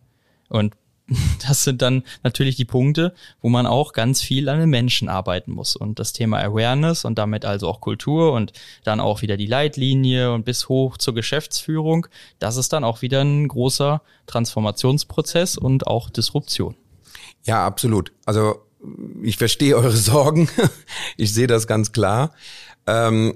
[0.49, 0.73] Und
[1.47, 5.51] das sind dann natürlich die Punkte, wo man auch ganz viel an den Menschen arbeiten
[5.51, 5.75] muss.
[5.75, 10.31] Und das Thema Awareness und damit also auch Kultur und dann auch wieder die Leitlinie
[10.31, 12.07] und bis hoch zur Geschäftsführung,
[12.39, 16.75] das ist dann auch wieder ein großer Transformationsprozess und auch Disruption.
[17.43, 18.11] Ja, absolut.
[18.25, 18.65] Also
[19.21, 20.49] ich verstehe eure Sorgen.
[21.17, 22.33] ich sehe das ganz klar.
[22.87, 23.35] Ähm,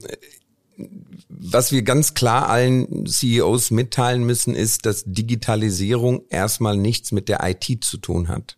[1.39, 7.39] was wir ganz klar allen CEOs mitteilen müssen, ist, dass Digitalisierung erstmal nichts mit der
[7.43, 8.57] IT zu tun hat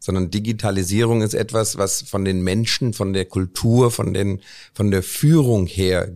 [0.00, 4.40] sondern Digitalisierung ist etwas, was von den Menschen, von der Kultur, von den,
[4.72, 6.10] von der Führung her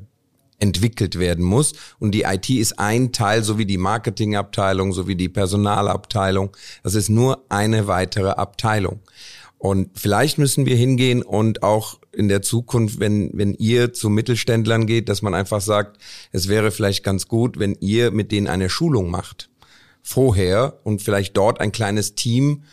[0.59, 1.75] entwickelt werden muss.
[1.99, 6.57] Und die IT ist ein Teil, so wie die Marketingabteilung, so wie die Personalabteilung.
[6.83, 9.01] Das ist nur eine weitere Abteilung.
[9.59, 14.87] Und vielleicht müssen wir hingehen und auch in der Zukunft, wenn, wenn ihr zu Mittelständlern
[14.87, 15.99] geht, dass man einfach sagt,
[16.33, 19.51] es wäre vielleicht ganz gut, wenn ihr mit denen eine Schulung macht.
[20.03, 22.65] Vorher und vielleicht dort ein kleines Team,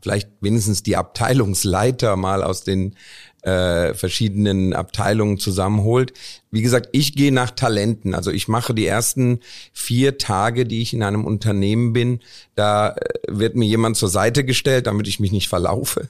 [0.00, 2.96] vielleicht wenigstens die Abteilungsleiter mal aus den
[3.42, 6.12] äh, verschiedenen Abteilungen zusammenholt.
[6.50, 8.14] Wie gesagt, ich gehe nach Talenten.
[8.14, 9.40] Also ich mache die ersten
[9.72, 12.20] vier Tage, die ich in einem Unternehmen bin,
[12.54, 12.94] da äh,
[13.28, 16.08] wird mir jemand zur Seite gestellt, damit ich mich nicht verlaufe.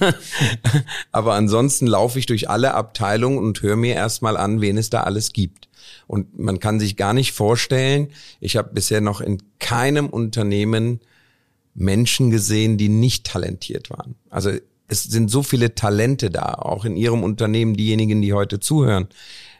[1.12, 5.02] Aber ansonsten laufe ich durch alle Abteilungen und höre mir erstmal an, wen es da
[5.02, 5.68] alles gibt.
[6.06, 8.08] Und man kann sich gar nicht vorstellen,
[8.40, 11.00] ich habe bisher noch in keinem Unternehmen
[11.74, 14.16] Menschen gesehen, die nicht talentiert waren.
[14.28, 14.50] Also
[14.90, 19.06] es sind so viele Talente da, auch in Ihrem Unternehmen, diejenigen, die heute zuhören.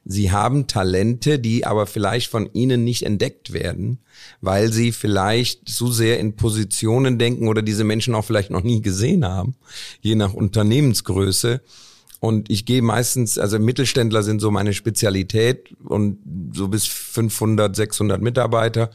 [0.05, 3.99] Sie haben Talente, die aber vielleicht von Ihnen nicht entdeckt werden,
[4.41, 8.83] weil Sie vielleicht zu sehr in Positionen denken oder diese Menschen auch vielleicht noch nie
[8.83, 9.55] gesehen haben,
[10.01, 11.61] je nach Unternehmensgröße.
[12.19, 16.19] Und ich gehe meistens, also Mittelständler sind so meine Spezialität und
[16.55, 18.91] so bis 500, 600 Mitarbeiter.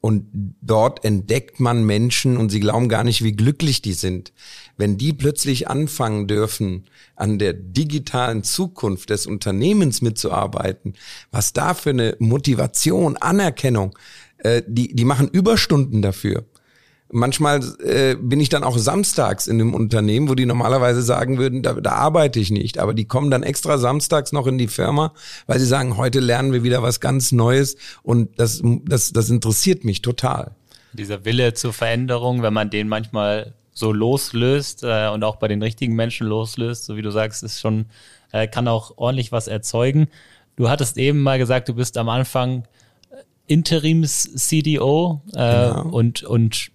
[0.00, 0.26] Und
[0.60, 4.32] dort entdeckt man Menschen und sie glauben gar nicht, wie glücklich die sind.
[4.76, 6.84] Wenn die plötzlich anfangen dürfen,
[7.16, 10.94] an der digitalen Zukunft des Unternehmens mitzuarbeiten,
[11.32, 13.98] was da für eine Motivation, Anerkennung,
[14.38, 16.44] äh, die, die machen Überstunden dafür
[17.10, 21.62] Manchmal äh, bin ich dann auch samstags in einem Unternehmen, wo die normalerweise sagen würden,
[21.62, 22.78] da, da arbeite ich nicht.
[22.78, 25.14] Aber die kommen dann extra samstags noch in die Firma,
[25.46, 29.84] weil sie sagen, heute lernen wir wieder was ganz Neues und das, das, das interessiert
[29.84, 30.52] mich total.
[30.92, 35.62] Dieser Wille zur Veränderung, wenn man den manchmal so loslöst äh, und auch bei den
[35.62, 37.86] richtigen Menschen loslöst, so wie du sagst, ist schon,
[38.32, 40.08] äh, kann auch ordentlich was erzeugen.
[40.56, 42.64] Du hattest eben mal gesagt, du bist am Anfang
[43.48, 45.88] Interims-CDO äh, genau.
[45.88, 46.70] und, und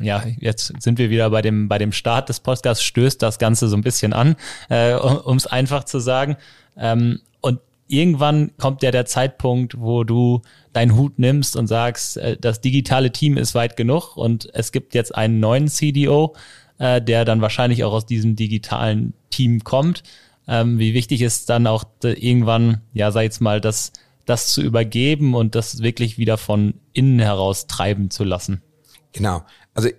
[0.00, 3.68] ja, jetzt sind wir wieder bei dem, bei dem Start des Podcasts, stößt das Ganze
[3.68, 4.36] so ein bisschen an,
[4.68, 6.36] äh, um es einfach zu sagen.
[6.76, 12.36] Ähm, und irgendwann kommt ja der Zeitpunkt, wo du deinen Hut nimmst und sagst, äh,
[12.40, 16.34] das digitale Team ist weit genug und es gibt jetzt einen neuen CDO,
[16.78, 20.02] äh, der dann wahrscheinlich auch aus diesem digitalen Team kommt.
[20.46, 23.92] Ähm, wie wichtig ist dann auch irgendwann, ja, sag jetzt mal, das
[24.24, 28.62] das zu übergeben und das wirklich wieder von innen heraus treiben zu lassen.
[29.12, 29.44] Genau.
[29.74, 29.90] Also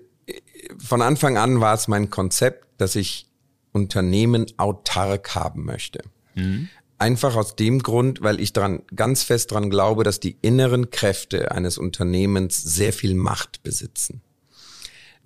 [0.77, 3.27] von Anfang an war es mein Konzept, dass ich
[3.71, 6.01] Unternehmen autark haben möchte.
[6.35, 6.69] Mhm.
[6.97, 11.51] Einfach aus dem Grund, weil ich dran, ganz fest dran glaube, dass die inneren Kräfte
[11.51, 14.21] eines Unternehmens sehr viel Macht besitzen.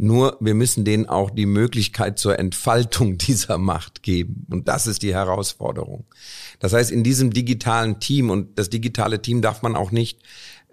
[0.02, 4.48] Nur wir müssen denen auch die Möglichkeit zur Entfaltung dieser Macht geben.
[4.50, 6.06] Und das ist die Herausforderung.
[6.60, 10.20] Das heißt, in diesem digitalen Team, und das digitale Team darf man auch nicht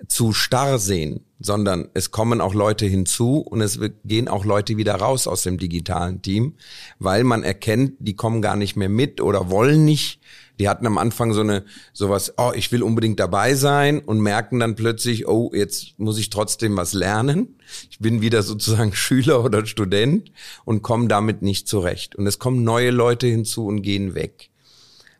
[0.06, 4.94] zu starr sehen, sondern es kommen auch Leute hinzu und es gehen auch Leute wieder
[4.94, 6.54] raus aus dem digitalen Team,
[6.98, 10.20] weil man erkennt, die kommen gar nicht mehr mit oder wollen nicht
[10.58, 14.60] die hatten am Anfang so eine sowas, oh, ich will unbedingt dabei sein und merken
[14.60, 17.58] dann plötzlich, oh, jetzt muss ich trotzdem was lernen.
[17.90, 20.32] Ich bin wieder sozusagen Schüler oder Student
[20.64, 22.16] und komme damit nicht zurecht.
[22.16, 24.50] Und es kommen neue Leute hinzu und gehen weg.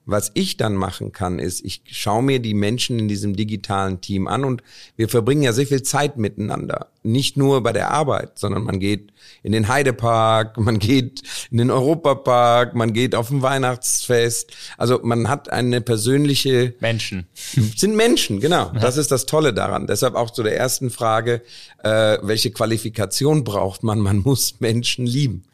[0.09, 4.29] Was ich dann machen kann, ist, ich schaue mir die Menschen in diesem digitalen Team
[4.29, 4.63] an und
[4.97, 6.87] wir verbringen ja sehr viel Zeit miteinander.
[7.03, 11.73] Nicht nur bei der Arbeit, sondern man geht in den Heidepark, man geht in den
[11.73, 14.53] Europapark, man geht auf ein Weihnachtsfest.
[14.79, 17.27] Also man hat eine persönliche Menschen.
[17.77, 18.71] Sind Menschen, genau.
[18.81, 19.89] Das ist das Tolle daran.
[19.89, 21.43] Deshalb auch zu der ersten Frage,
[21.83, 23.99] äh, welche Qualifikation braucht man?
[23.99, 25.45] Man muss Menschen lieben.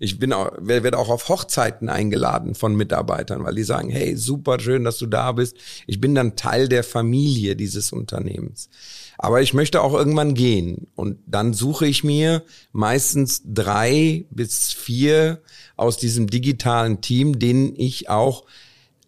[0.00, 4.60] Ich bin auch, werde auch auf Hochzeiten eingeladen von Mitarbeitern, weil die sagen, hey, super
[4.60, 5.56] schön, dass du da bist.
[5.86, 8.68] Ich bin dann Teil der Familie dieses Unternehmens.
[9.18, 10.86] Aber ich möchte auch irgendwann gehen.
[10.94, 15.42] Und dann suche ich mir meistens drei bis vier
[15.76, 18.44] aus diesem digitalen Team, denen ich auch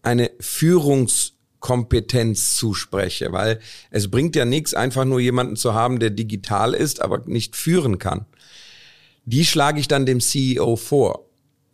[0.02, 3.58] eine Führungskompetenz zuspreche, weil
[3.90, 7.98] es bringt ja nichts, einfach nur jemanden zu haben, der digital ist, aber nicht führen
[7.98, 8.26] kann.
[9.24, 11.24] Die schlage ich dann dem CEO vor.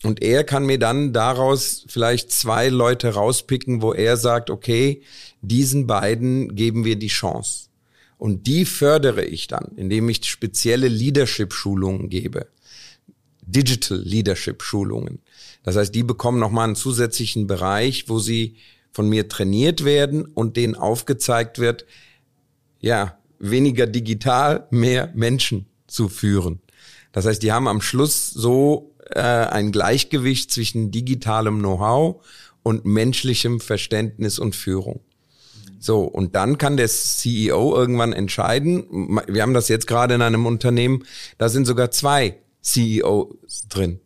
[0.02, 5.02] Und er kann mir dann daraus vielleicht zwei Leute rauspicken, wo er sagt, okay,
[5.42, 7.68] diesen beiden geben wir die Chance.
[8.16, 12.48] Und die fördere ich dann, indem ich spezielle Leadership-Schulungen gebe.
[13.42, 15.20] Digital Leadership-Schulungen.
[15.62, 18.56] Das heißt, die bekommen nochmal einen zusätzlichen Bereich, wo sie
[18.92, 21.84] von mir trainiert werden und denen aufgezeigt wird,
[22.80, 26.60] ja, weniger digital, mehr Menschen zu führen.
[27.12, 32.24] Das heißt, die haben am Schluss so äh, ein Gleichgewicht zwischen digitalem Know-how
[32.62, 35.00] und menschlichem Verständnis und Führung.
[35.78, 40.44] So, und dann kann der CEO irgendwann entscheiden, wir haben das jetzt gerade in einem
[40.44, 41.04] Unternehmen,
[41.38, 43.98] da sind sogar zwei CEOs drin,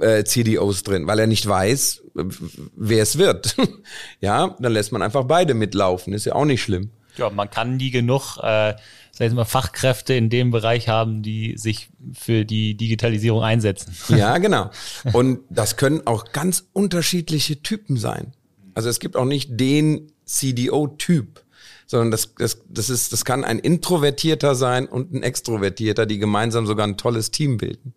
[0.00, 3.56] äh, CDOs drin, weil er nicht weiß, wer es wird.
[4.20, 6.90] ja, dann lässt man einfach beide mitlaufen, ist ja auch nicht schlimm.
[7.18, 8.74] Ja, man kann nie genug äh,
[9.16, 13.96] sag ich mal, Fachkräfte in dem Bereich haben, die sich für die Digitalisierung einsetzen.
[14.08, 14.70] Ja, genau.
[15.14, 18.34] Und das können auch ganz unterschiedliche Typen sein.
[18.74, 21.42] Also es gibt auch nicht den CDO-Typ,
[21.86, 26.66] sondern das, das, das, ist, das kann ein Introvertierter sein und ein Extrovertierter, die gemeinsam
[26.66, 27.94] sogar ein tolles Team bilden.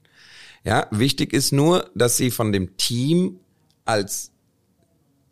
[0.64, 3.42] Ja, wichtig ist nur, dass sie von dem Team
[3.84, 4.32] als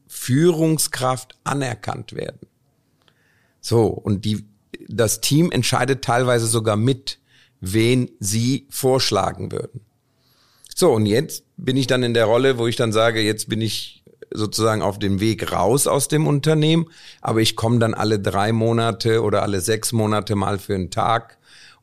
[0.07, 2.47] Führungskraft anerkannt werden.
[3.61, 4.45] So, und die,
[4.87, 7.19] das Team entscheidet teilweise sogar mit,
[7.59, 9.81] wen sie vorschlagen würden.
[10.75, 13.61] So, und jetzt bin ich dann in der Rolle, wo ich dann sage, jetzt bin
[13.61, 16.87] ich sozusagen auf dem Weg raus aus dem Unternehmen,
[17.21, 21.37] aber ich komme dann alle drei Monate oder alle sechs Monate mal für einen Tag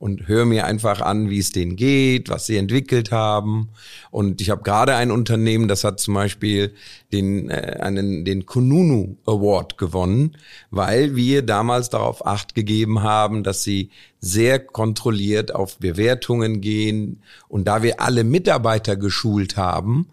[0.05, 3.71] und höre mir einfach an, wie es denen geht, was sie entwickelt haben.
[4.11, 6.75] Und ich habe gerade ein Unternehmen, das hat zum Beispiel
[7.11, 10.37] den, äh, einen, den Kununu Award gewonnen,
[10.71, 13.89] weil wir damals darauf acht gegeben haben, dass sie
[14.21, 17.23] sehr kontrolliert auf Bewertungen gehen.
[17.49, 20.11] Und da wir alle Mitarbeiter geschult haben,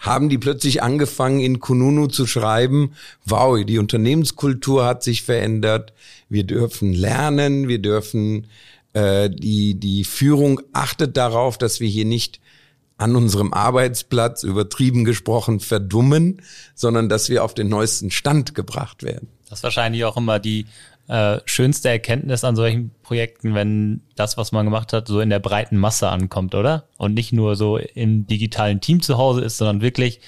[0.00, 2.92] haben die plötzlich angefangen, in Kununu zu schreiben,
[3.26, 5.92] wow, die Unternehmenskultur hat sich verändert,
[6.30, 8.46] wir dürfen lernen, wir dürfen
[8.96, 12.40] äh, die, die Führung achtet darauf, dass wir hier nicht
[12.96, 16.40] an unserem Arbeitsplatz, übertrieben gesprochen, verdummen,
[16.74, 19.28] sondern dass wir auf den neuesten Stand gebracht werden.
[19.50, 20.64] Das ist wahrscheinlich auch immer die
[21.08, 25.40] äh, schönste Erkenntnis an solchen Projekten, wenn das, was man gemacht hat, so in der
[25.40, 26.88] breiten Masse ankommt, oder?
[26.96, 30.20] Und nicht nur so im digitalen Team zu Hause ist, sondern wirklich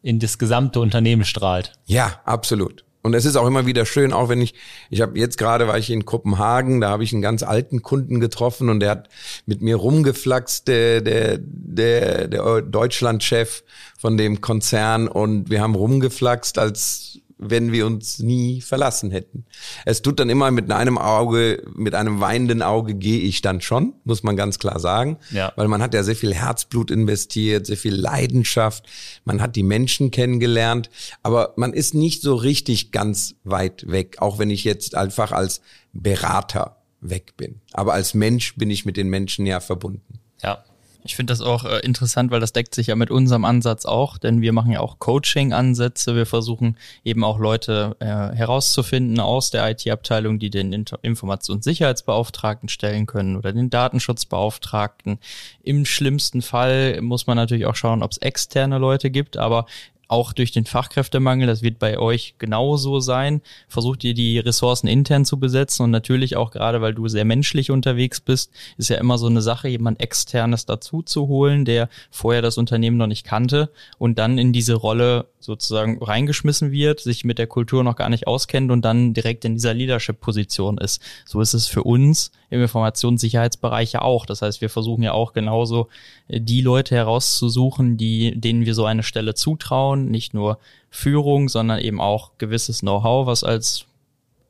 [0.00, 1.72] in das gesamte Unternehmen strahlt.
[1.86, 2.84] Ja, absolut.
[3.02, 4.54] Und es ist auch immer wieder schön, auch wenn ich,
[4.88, 8.20] ich habe jetzt gerade war ich in Kopenhagen, da habe ich einen ganz alten Kunden
[8.20, 9.08] getroffen und der hat
[9.44, 13.64] mit mir rumgeflaxt, der, der, der, der Deutschlandchef
[13.98, 15.08] von dem Konzern.
[15.08, 19.44] Und wir haben rumgeflaxt, als wenn wir uns nie verlassen hätten.
[19.84, 23.94] Es tut dann immer mit einem Auge, mit einem weinenden Auge gehe ich dann schon,
[24.04, 25.52] muss man ganz klar sagen, ja.
[25.56, 28.86] weil man hat ja sehr viel Herzblut investiert, sehr viel Leidenschaft,
[29.24, 30.90] man hat die Menschen kennengelernt,
[31.22, 35.60] aber man ist nicht so richtig ganz weit weg, auch wenn ich jetzt einfach als
[35.92, 37.60] Berater weg bin.
[37.72, 40.20] Aber als Mensch bin ich mit den Menschen ja verbunden.
[40.42, 40.64] Ja,
[41.04, 44.18] ich finde das auch äh, interessant, weil das deckt sich ja mit unserem Ansatz auch,
[44.18, 46.14] denn wir machen ja auch Coaching-Ansätze.
[46.14, 53.06] Wir versuchen eben auch Leute äh, herauszufinden aus der IT-Abteilung, die den Inter Informationssicherheitsbeauftragten stellen
[53.06, 55.18] können oder den Datenschutzbeauftragten.
[55.62, 59.66] Im schlimmsten Fall muss man natürlich auch schauen, ob es externe Leute gibt, aber
[60.12, 65.24] auch durch den Fachkräftemangel, das wird bei euch genauso sein, versucht ihr die Ressourcen intern
[65.24, 69.16] zu besetzen und natürlich auch gerade, weil du sehr menschlich unterwegs bist, ist ja immer
[69.16, 73.70] so eine Sache, jemand externes dazu zu holen, der vorher das Unternehmen noch nicht kannte
[73.96, 78.26] und dann in diese Rolle sozusagen reingeschmissen wird, sich mit der Kultur noch gar nicht
[78.26, 81.02] auskennt und dann direkt in dieser Leadership-Position ist.
[81.24, 84.26] So ist es für uns im Informationssicherheitsbereich ja auch.
[84.26, 85.88] Das heißt, wir versuchen ja auch genauso
[86.28, 90.58] äh, die Leute herauszusuchen, die, denen wir so eine Stelle zutrauen, nicht nur
[90.90, 93.86] Führung, sondern eben auch gewisses Know-how, was als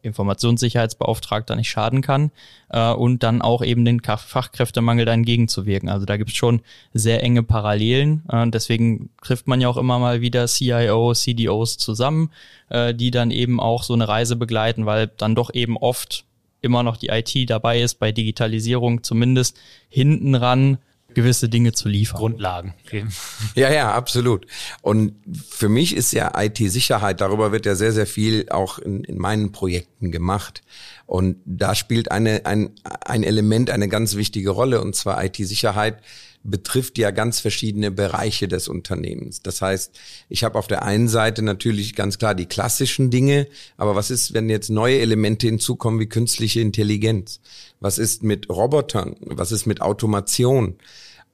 [0.03, 2.31] Informationssicherheitsbeauftragter nicht schaden kann
[2.71, 5.89] äh, und dann auch eben den Fachkräftemangel da entgegenzuwirken.
[5.89, 6.61] Also da gibt es schon
[6.93, 8.23] sehr enge Parallelen.
[8.29, 12.31] Äh, deswegen trifft man ja auch immer mal wieder CIO, CDOs zusammen,
[12.69, 16.25] äh, die dann eben auch so eine Reise begleiten, weil dann doch eben oft
[16.61, 20.79] immer noch die IT dabei ist, bei Digitalisierung zumindest hinten ran
[21.15, 22.19] gewisse Dinge zu liefern.
[22.19, 22.75] Grundlagen.
[22.85, 23.07] Okay.
[23.55, 24.47] Ja, ja, absolut.
[24.81, 25.15] Und
[25.49, 29.53] für mich ist ja IT-Sicherheit, darüber wird ja sehr, sehr viel auch in, in meinen
[29.53, 30.63] Projekten gemacht.
[31.07, 32.71] Und da spielt eine, ein,
[33.05, 35.99] ein Element eine ganz wichtige Rolle, und zwar IT-Sicherheit
[36.45, 39.43] betrifft ja ganz verschiedene Bereiche des Unternehmens.
[39.43, 43.95] Das heißt, ich habe auf der einen Seite natürlich ganz klar die klassischen Dinge, aber
[43.95, 47.41] was ist, wenn jetzt neue Elemente hinzukommen wie künstliche Intelligenz?
[47.81, 49.17] Was ist mit Robotern?
[49.21, 50.77] Was ist mit Automation?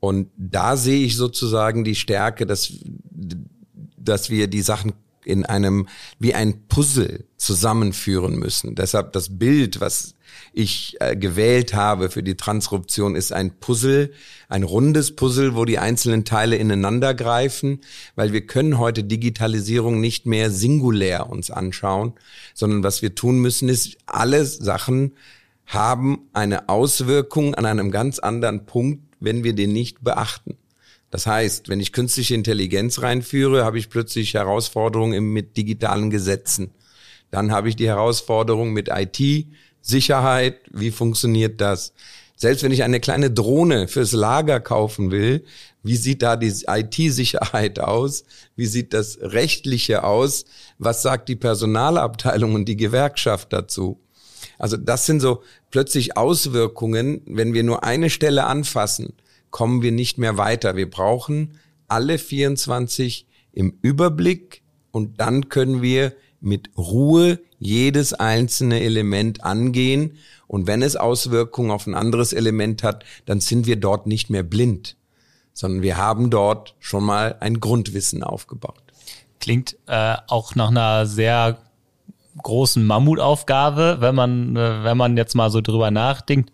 [0.00, 2.72] Und da sehe ich sozusagen die Stärke, dass,
[3.96, 4.92] dass wir die Sachen
[5.24, 8.74] in einem, wie ein Puzzle zusammenführen müssen.
[8.74, 10.14] Deshalb das Bild, was
[10.52, 14.12] ich äh, gewählt habe für die Transruption, ist ein Puzzle,
[14.48, 17.80] ein rundes Puzzle, wo die einzelnen Teile ineinander greifen,
[18.16, 22.14] weil wir können heute Digitalisierung nicht mehr singulär uns anschauen,
[22.54, 25.12] sondern was wir tun müssen, ist, alle Sachen
[25.66, 30.56] haben eine Auswirkung an einem ganz anderen Punkt, wenn wir den nicht beachten.
[31.10, 36.70] Das heißt, wenn ich künstliche Intelligenz reinführe, habe ich plötzlich Herausforderungen mit digitalen Gesetzen.
[37.30, 39.46] Dann habe ich die Herausforderung mit IT,
[39.80, 41.92] Sicherheit, wie funktioniert das?
[42.36, 45.44] Selbst wenn ich eine kleine Drohne fürs Lager kaufen will,
[45.82, 48.24] wie sieht da die IT-Sicherheit aus?
[48.54, 50.44] Wie sieht das Rechtliche aus?
[50.78, 53.98] Was sagt die Personalabteilung und die Gewerkschaft dazu?
[54.56, 59.14] Also das sind so plötzlich Auswirkungen, wenn wir nur eine Stelle anfassen,
[59.50, 60.76] kommen wir nicht mehr weiter.
[60.76, 64.62] Wir brauchen alle 24 im Überblick
[64.92, 70.18] und dann können wir mit Ruhe jedes einzelne Element angehen.
[70.46, 74.42] Und wenn es Auswirkungen auf ein anderes Element hat, dann sind wir dort nicht mehr
[74.42, 74.96] blind,
[75.52, 78.82] sondern wir haben dort schon mal ein Grundwissen aufgebaut.
[79.40, 81.58] Klingt äh, auch nach einer sehr
[82.42, 86.52] großen Mammutaufgabe, wenn man, äh, wenn man jetzt mal so drüber nachdenkt.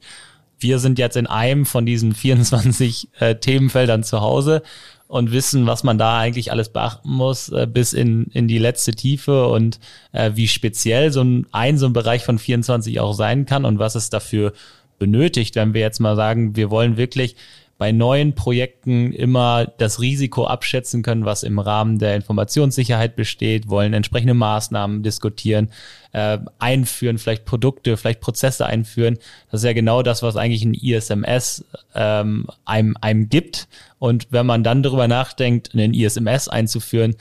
[0.59, 4.63] Wir sind jetzt in einem von diesen 24 äh, Themenfeldern zu Hause
[5.07, 8.93] und wissen, was man da eigentlich alles beachten muss, äh, bis in, in die letzte
[8.93, 9.79] Tiefe und
[10.13, 13.79] äh, wie speziell so ein, ein, so ein Bereich von 24 auch sein kann und
[13.79, 14.53] was es dafür
[14.99, 17.37] benötigt, wenn wir jetzt mal sagen, wir wollen wirklich
[17.85, 23.93] bei neuen Projekten immer das Risiko abschätzen können, was im Rahmen der Informationssicherheit besteht, wollen
[23.93, 25.69] entsprechende Maßnahmen diskutieren,
[26.13, 29.19] äh, einführen, vielleicht Produkte, vielleicht Prozesse einführen.
[29.51, 33.69] Das ist ja genau das, was eigentlich ein ISMS ähm, einem, einem gibt.
[33.99, 37.17] Und wenn man dann darüber nachdenkt, einen ISMS einzuführen,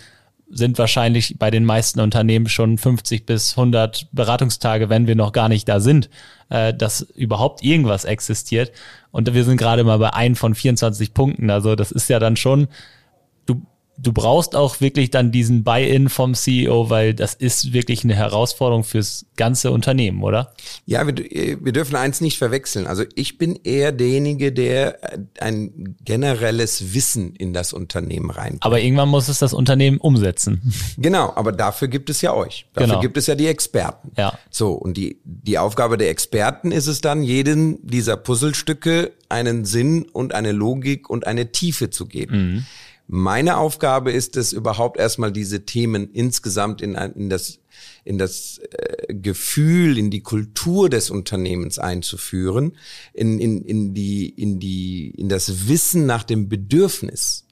[0.50, 5.50] sind wahrscheinlich bei den meisten Unternehmen schon 50 bis 100 Beratungstage, wenn wir noch gar
[5.50, 6.10] nicht da sind,
[6.48, 8.72] äh, dass überhaupt irgendwas existiert.
[9.14, 11.52] Und wir sind gerade mal bei ein von 24 Punkten.
[11.52, 12.68] Also das ist ja dann schon
[13.46, 13.62] du
[14.12, 19.26] brauchst auch wirklich dann diesen Buy-in vom CEO, weil das ist wirklich eine Herausforderung fürs
[19.36, 20.54] ganze Unternehmen, oder?
[20.86, 22.88] Ja, wir, wir dürfen eins nicht verwechseln.
[22.88, 24.98] Also ich bin eher derjenige, der
[25.40, 28.58] ein generelles Wissen in das Unternehmen rein.
[28.62, 30.74] Aber irgendwann muss es das Unternehmen umsetzen.
[30.98, 32.66] Genau, aber dafür gibt es ja euch.
[32.74, 33.00] Dafür genau.
[33.02, 34.12] gibt es ja die Experten.
[34.18, 34.38] Ja.
[34.50, 40.04] So, und die, die Aufgabe der Experten ist es dann, jedem dieser Puzzlestücke einen Sinn
[40.14, 42.54] und eine Logik und eine Tiefe zu geben.
[42.54, 42.66] Mhm.
[43.08, 47.60] Meine Aufgabe ist es überhaupt erstmal diese Themen insgesamt in, in das
[48.06, 52.78] in das äh, Gefühl, in die Kultur des Unternehmens einzuführen,
[53.14, 57.46] in, in, in die in die in das Wissen nach dem Bedürfnis.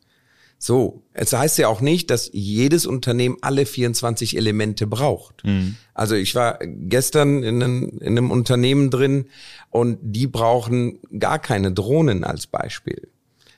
[0.63, 5.43] So, es heißt ja auch nicht, dass jedes Unternehmen alle 24 Elemente braucht.
[5.43, 5.75] Mhm.
[5.95, 9.25] Also ich war gestern in einem, in einem Unternehmen drin
[9.71, 13.07] und die brauchen gar keine Drohnen als Beispiel.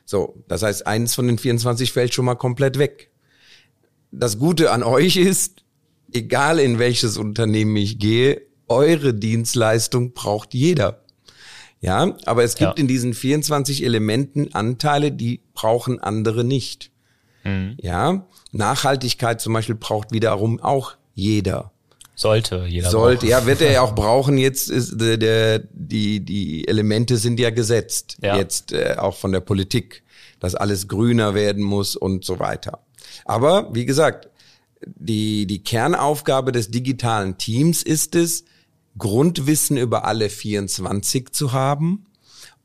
[0.06, 3.12] So, das heißt, eins von den 24 fällt schon mal komplett weg.
[4.12, 5.64] Das Gute an euch ist,
[6.12, 11.04] egal in welches Unternehmen ich gehe, eure Dienstleistung braucht jeder.
[11.82, 12.82] Ja, aber es gibt ja.
[12.82, 16.92] in diesen 24 Elementen Anteile, die brauchen andere nicht.
[17.44, 17.76] Mhm.
[17.82, 21.73] Ja, Nachhaltigkeit zum Beispiel braucht wiederum auch jeder.
[22.16, 22.90] Sollte jeder.
[22.90, 23.30] Sollte, brauchen.
[23.30, 24.38] ja, wird er ja auch brauchen.
[24.38, 28.18] Jetzt ist der, der die die Elemente sind ja gesetzt.
[28.22, 28.38] Ja.
[28.38, 30.04] Jetzt äh, auch von der Politik,
[30.40, 32.80] dass alles grüner werden muss und so weiter.
[33.26, 34.30] Aber wie gesagt,
[34.86, 38.46] die die Kernaufgabe des digitalen Teams ist es,
[38.98, 42.06] Grundwissen über alle 24 zu haben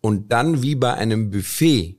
[0.00, 1.96] und dann wie bei einem Buffet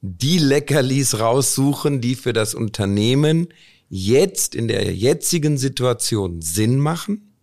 [0.00, 3.48] die Leckerlis raussuchen, die für das Unternehmen
[3.94, 7.34] jetzt in der jetzigen Situation Sinn machen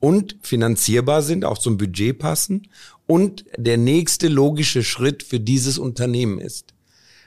[0.00, 2.68] und finanzierbar sind, auch zum Budget passen
[3.06, 6.72] und der nächste logische Schritt für dieses Unternehmen ist.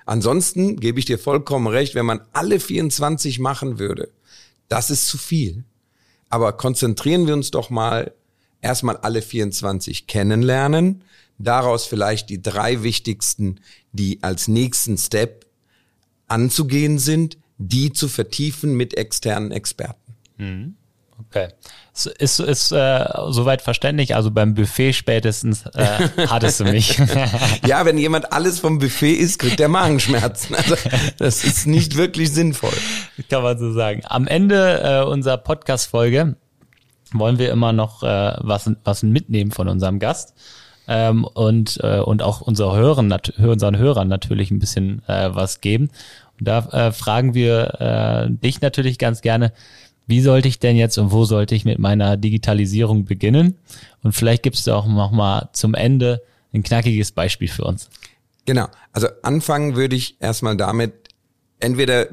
[0.07, 4.09] Ansonsten gebe ich dir vollkommen recht, wenn man alle 24 machen würde,
[4.68, 5.63] das ist zu viel.
[6.30, 8.16] Aber konzentrieren wir uns doch mal
[8.61, 11.03] erstmal alle 24 kennenlernen,
[11.38, 13.59] daraus vielleicht die drei wichtigsten,
[13.91, 15.45] die als nächsten Step
[16.28, 20.15] anzugehen sind, die zu vertiefen mit externen Experten.
[20.37, 20.75] Mhm.
[21.29, 21.47] Okay.
[21.93, 24.15] Ist, ist, ist äh, soweit verständlich.
[24.15, 26.97] Also beim Buffet spätestens äh, hattest du mich.
[27.65, 30.55] ja, wenn jemand alles vom Buffet isst, kriegt der Magenschmerzen.
[30.55, 30.75] Also
[31.17, 32.73] das ist nicht wirklich sinnvoll.
[33.29, 34.01] Kann man so sagen.
[34.05, 36.35] Am Ende äh, unserer Podcast-Folge
[37.13, 40.33] wollen wir immer noch äh, was, was mitnehmen von unserem Gast.
[40.87, 45.89] Ähm, und, äh, und auch unsere Hörern, unseren Hörern natürlich ein bisschen äh, was geben.
[46.39, 49.53] Da äh, fragen wir äh, dich natürlich ganz gerne,
[50.07, 53.57] wie sollte ich denn jetzt und wo sollte ich mit meiner Digitalisierung beginnen?
[54.03, 56.21] Und vielleicht gibt es da auch noch mal zum Ende
[56.53, 57.89] ein knackiges Beispiel für uns.
[58.45, 58.67] Genau.
[58.93, 60.93] Also anfangen würde ich erstmal damit,
[61.59, 62.07] entweder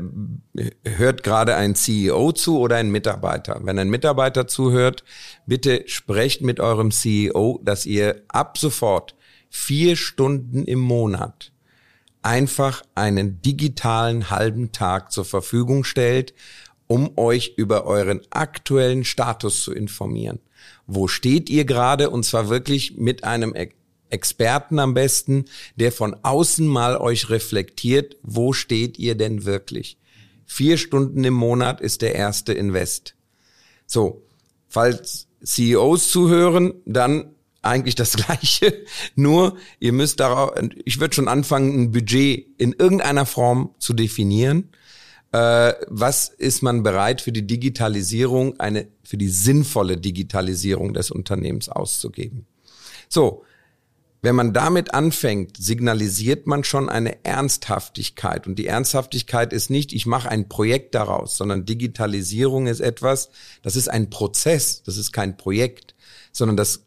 [0.84, 3.60] hört gerade ein CEO zu oder ein Mitarbeiter.
[3.62, 5.04] Wenn ein Mitarbeiter zuhört,
[5.46, 9.14] bitte sprecht mit eurem CEO, dass ihr ab sofort
[9.50, 11.51] vier Stunden im Monat
[12.22, 16.34] einfach einen digitalen halben Tag zur Verfügung stellt,
[16.86, 20.40] um euch über euren aktuellen Status zu informieren.
[20.86, 22.10] Wo steht ihr gerade?
[22.10, 23.54] Und zwar wirklich mit einem
[24.10, 25.46] Experten am besten,
[25.76, 29.98] der von außen mal euch reflektiert, wo steht ihr denn wirklich?
[30.44, 33.14] Vier Stunden im Monat ist der erste Invest.
[33.86, 34.22] So,
[34.68, 38.84] falls CEOs zuhören, dann eigentlich das Gleiche,
[39.14, 40.52] nur ihr müsst darauf,
[40.84, 44.70] ich würde schon anfangen, ein Budget in irgendeiner Form zu definieren.
[45.32, 51.68] Äh, was ist man bereit für die Digitalisierung, eine, für die sinnvolle Digitalisierung des Unternehmens
[51.68, 52.46] auszugeben?
[53.08, 53.44] So.
[54.24, 58.46] Wenn man damit anfängt, signalisiert man schon eine Ernsthaftigkeit.
[58.46, 63.30] Und die Ernsthaftigkeit ist nicht, ich mache ein Projekt daraus, sondern Digitalisierung ist etwas,
[63.62, 65.96] das ist ein Prozess, das ist kein Projekt,
[66.30, 66.84] sondern das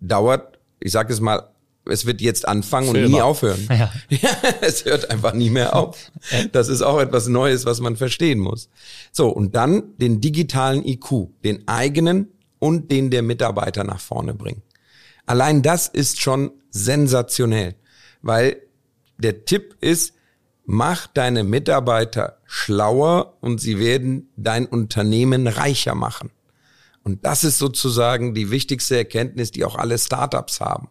[0.00, 1.50] dauert, ich sage es mal,
[1.86, 3.24] es wird jetzt anfangen Für und nie immer.
[3.24, 3.66] aufhören.
[3.70, 3.92] Ja.
[4.08, 4.30] ja.
[4.60, 6.10] es hört einfach nie mehr auf.
[6.52, 8.68] Das ist auch etwas Neues, was man verstehen muss.
[9.10, 12.28] So, und dann den digitalen IQ, den eigenen
[12.58, 14.62] und den der Mitarbeiter nach vorne bringen.
[15.26, 17.74] Allein das ist schon sensationell,
[18.22, 18.56] weil
[19.18, 20.14] der Tipp ist,
[20.64, 26.30] mach deine Mitarbeiter schlauer und sie werden dein Unternehmen reicher machen.
[27.08, 30.90] Und das ist sozusagen die wichtigste Erkenntnis, die auch alle Startups haben.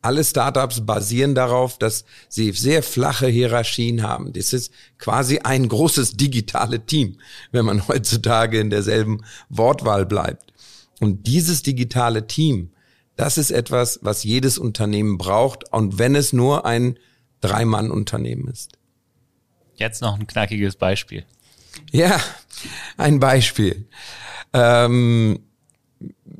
[0.00, 4.32] Alle Startups basieren darauf, dass sie sehr flache Hierarchien haben.
[4.32, 7.18] Das ist quasi ein großes digitale Team,
[7.50, 10.52] wenn man heutzutage in derselben Wortwahl bleibt.
[11.00, 12.70] Und dieses digitale Team,
[13.16, 15.72] das ist etwas, was jedes Unternehmen braucht.
[15.72, 16.96] Und wenn es nur ein
[17.40, 18.78] Drei-Mann-Unternehmen ist.
[19.74, 21.24] Jetzt noch ein knackiges Beispiel.
[21.90, 22.20] Ja,
[22.96, 23.88] ein Beispiel.
[24.52, 25.40] Ähm,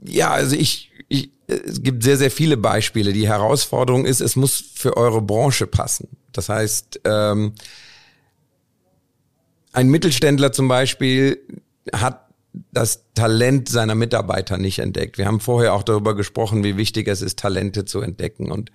[0.05, 3.13] ja, also ich, ich, es gibt sehr, sehr viele Beispiele.
[3.13, 6.09] Die Herausforderung ist, es muss für eure Branche passen.
[6.33, 7.55] Das heißt, ähm,
[9.73, 11.41] ein Mittelständler zum Beispiel
[11.93, 12.27] hat
[12.73, 15.19] das Talent seiner Mitarbeiter nicht entdeckt.
[15.19, 18.51] Wir haben vorher auch darüber gesprochen, wie wichtig es ist, Talente zu entdecken.
[18.51, 18.73] Und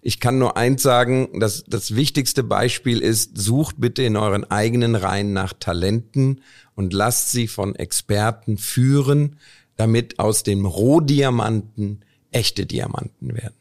[0.00, 4.94] ich kann nur eins sagen, dass das wichtigste Beispiel ist, sucht bitte in euren eigenen
[4.94, 6.40] Reihen nach Talenten
[6.78, 9.36] und lasst sie von Experten führen,
[9.74, 13.54] damit aus dem Rohdiamanten echte Diamanten werden.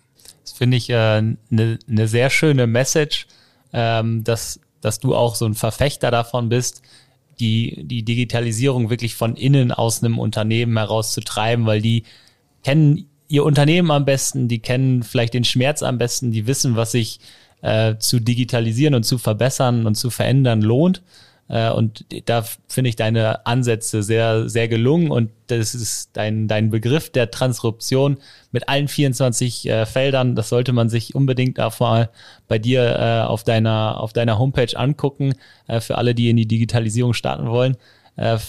[0.43, 3.25] Das finde ich eine äh, ne, ne sehr schöne Message,
[3.73, 6.83] ähm, dass, dass du auch so ein Verfechter davon bist,
[7.39, 12.03] die, die Digitalisierung wirklich von innen aus einem Unternehmen herauszutreiben, weil die
[12.63, 16.91] kennen ihr Unternehmen am besten, die kennen vielleicht den Schmerz am besten, die wissen, was
[16.91, 17.19] sich
[17.63, 21.01] äh, zu digitalisieren und zu verbessern und zu verändern lohnt.
[21.49, 26.69] Äh, und da finde ich deine Ansätze sehr, sehr gelungen und das ist dein, dein
[26.69, 28.17] Begriff der Transruption
[28.51, 30.35] mit allen 24 äh, Feldern.
[30.35, 32.09] Das sollte man sich unbedingt auch mal
[32.47, 35.33] bei dir äh, auf deiner, auf deiner Homepage angucken,
[35.67, 37.77] äh, für alle, die in die Digitalisierung starten wollen.
[38.17, 38.39] Äh,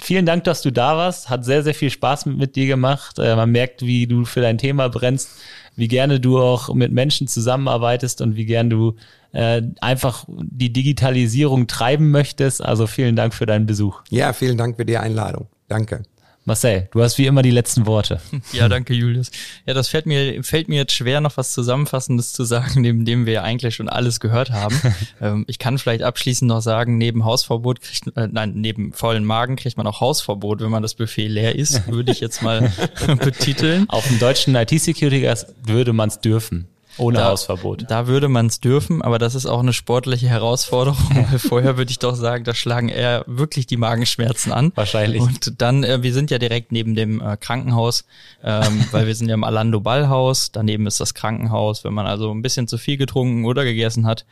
[0.00, 1.28] vielen Dank, dass du da warst.
[1.28, 3.18] Hat sehr, sehr viel Spaß mit, mit dir gemacht.
[3.18, 5.30] Äh, man merkt, wie du für dein Thema brennst,
[5.74, 8.94] wie gerne du auch mit Menschen zusammenarbeitest und wie gern du
[9.36, 12.64] äh, einfach die Digitalisierung treiben möchtest.
[12.64, 14.00] Also vielen Dank für deinen Besuch.
[14.08, 15.48] Ja, vielen Dank für die Einladung.
[15.68, 16.02] Danke.
[16.46, 18.20] Marcel, du hast wie immer die letzten Worte.
[18.52, 19.32] Ja, danke, Julius.
[19.66, 23.26] Ja, das fällt mir, fällt mir jetzt schwer, noch was Zusammenfassendes zu sagen, neben dem
[23.26, 24.80] wir ja eigentlich schon alles gehört haben.
[25.20, 29.56] ähm, ich kann vielleicht abschließend noch sagen, neben Hausverbot kriegt, äh, nein, neben vollen Magen
[29.56, 32.72] kriegt man auch Hausverbot, wenn man das Buffet leer ist, würde ich jetzt mal
[33.18, 33.86] betiteln.
[33.90, 35.28] Auf dem deutschen IT-Security
[35.64, 36.68] würde man es dürfen.
[36.98, 37.84] Ohne da, Hausverbot.
[37.88, 41.26] Da würde man es dürfen, aber das ist auch eine sportliche Herausforderung.
[41.38, 44.72] Vorher würde ich doch sagen, da schlagen eher wirklich die Magenschmerzen an.
[44.74, 45.20] Wahrscheinlich.
[45.20, 48.04] Und dann, äh, wir sind ja direkt neben dem äh, Krankenhaus,
[48.42, 50.52] ähm, weil wir sind ja im Alando Ballhaus.
[50.52, 51.84] Daneben ist das Krankenhaus.
[51.84, 54.24] Wenn man also ein bisschen zu viel getrunken oder gegessen hat,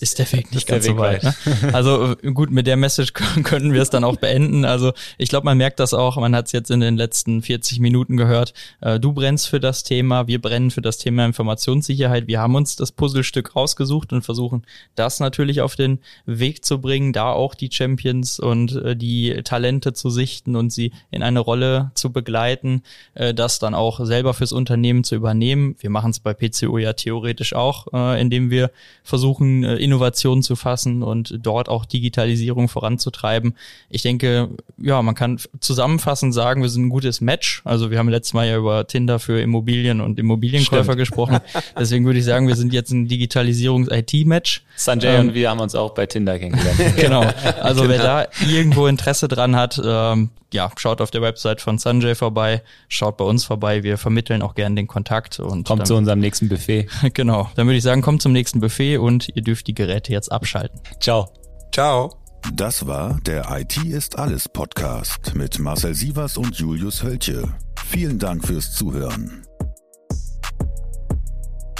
[0.00, 1.22] ist der Weg nicht ganz so weit.
[1.22, 1.34] Ne?
[1.72, 4.64] Also äh, gut, mit der Message können wir es dann auch beenden.
[4.64, 7.80] Also ich glaube, man merkt das auch, man hat es jetzt in den letzten 40
[7.80, 8.52] Minuten gehört.
[8.80, 12.26] Äh, du brennst für das Thema, wir brennen für das Thema Informationssicherheit.
[12.26, 17.12] Wir haben uns das Puzzlestück rausgesucht und versuchen, das natürlich auf den Weg zu bringen,
[17.12, 21.90] da auch die Champions und äh, die Talente zu sichten und sie in eine Rolle
[21.94, 22.82] zu begleiten,
[23.14, 25.76] äh, das dann auch selber fürs Unternehmen zu übernehmen.
[25.80, 28.70] Wir machen es bei PCO ja theoretisch auch, äh, indem wir
[29.02, 33.54] versuchen, äh, Innovation zu fassen und dort auch Digitalisierung voranzutreiben.
[33.88, 37.62] Ich denke, ja, man kann zusammenfassend sagen, wir sind ein gutes Match.
[37.64, 40.98] Also wir haben letztes Mal ja über Tinder für Immobilien und Immobilienkäufer Stimmt.
[40.98, 41.38] gesprochen.
[41.78, 44.62] Deswegen würde ich sagen, wir sind jetzt ein Digitalisierungs-IT-Match.
[44.76, 46.78] Sanjay ähm, und wir haben uns auch bei Tinder kennengelernt.
[46.96, 47.24] genau.
[47.60, 47.94] Also genau.
[47.94, 52.62] wer da irgendwo Interesse dran hat, ähm, ja, schaut auf der Website von Sanjay vorbei,
[52.88, 53.82] schaut bei uns vorbei.
[53.82, 56.88] Wir vermitteln auch gerne den Kontakt und kommt dann, zu unserem nächsten Buffet.
[57.14, 57.50] genau.
[57.54, 60.80] Dann würde ich sagen, kommt zum nächsten Buffet und ihr dürft die Geräte jetzt abschalten.
[61.00, 61.28] Ciao.
[61.72, 62.16] Ciao.
[62.54, 67.52] Das war der IT ist alles Podcast mit Marcel Sievers und Julius Hölche.
[67.84, 69.45] Vielen Dank fürs Zuhören.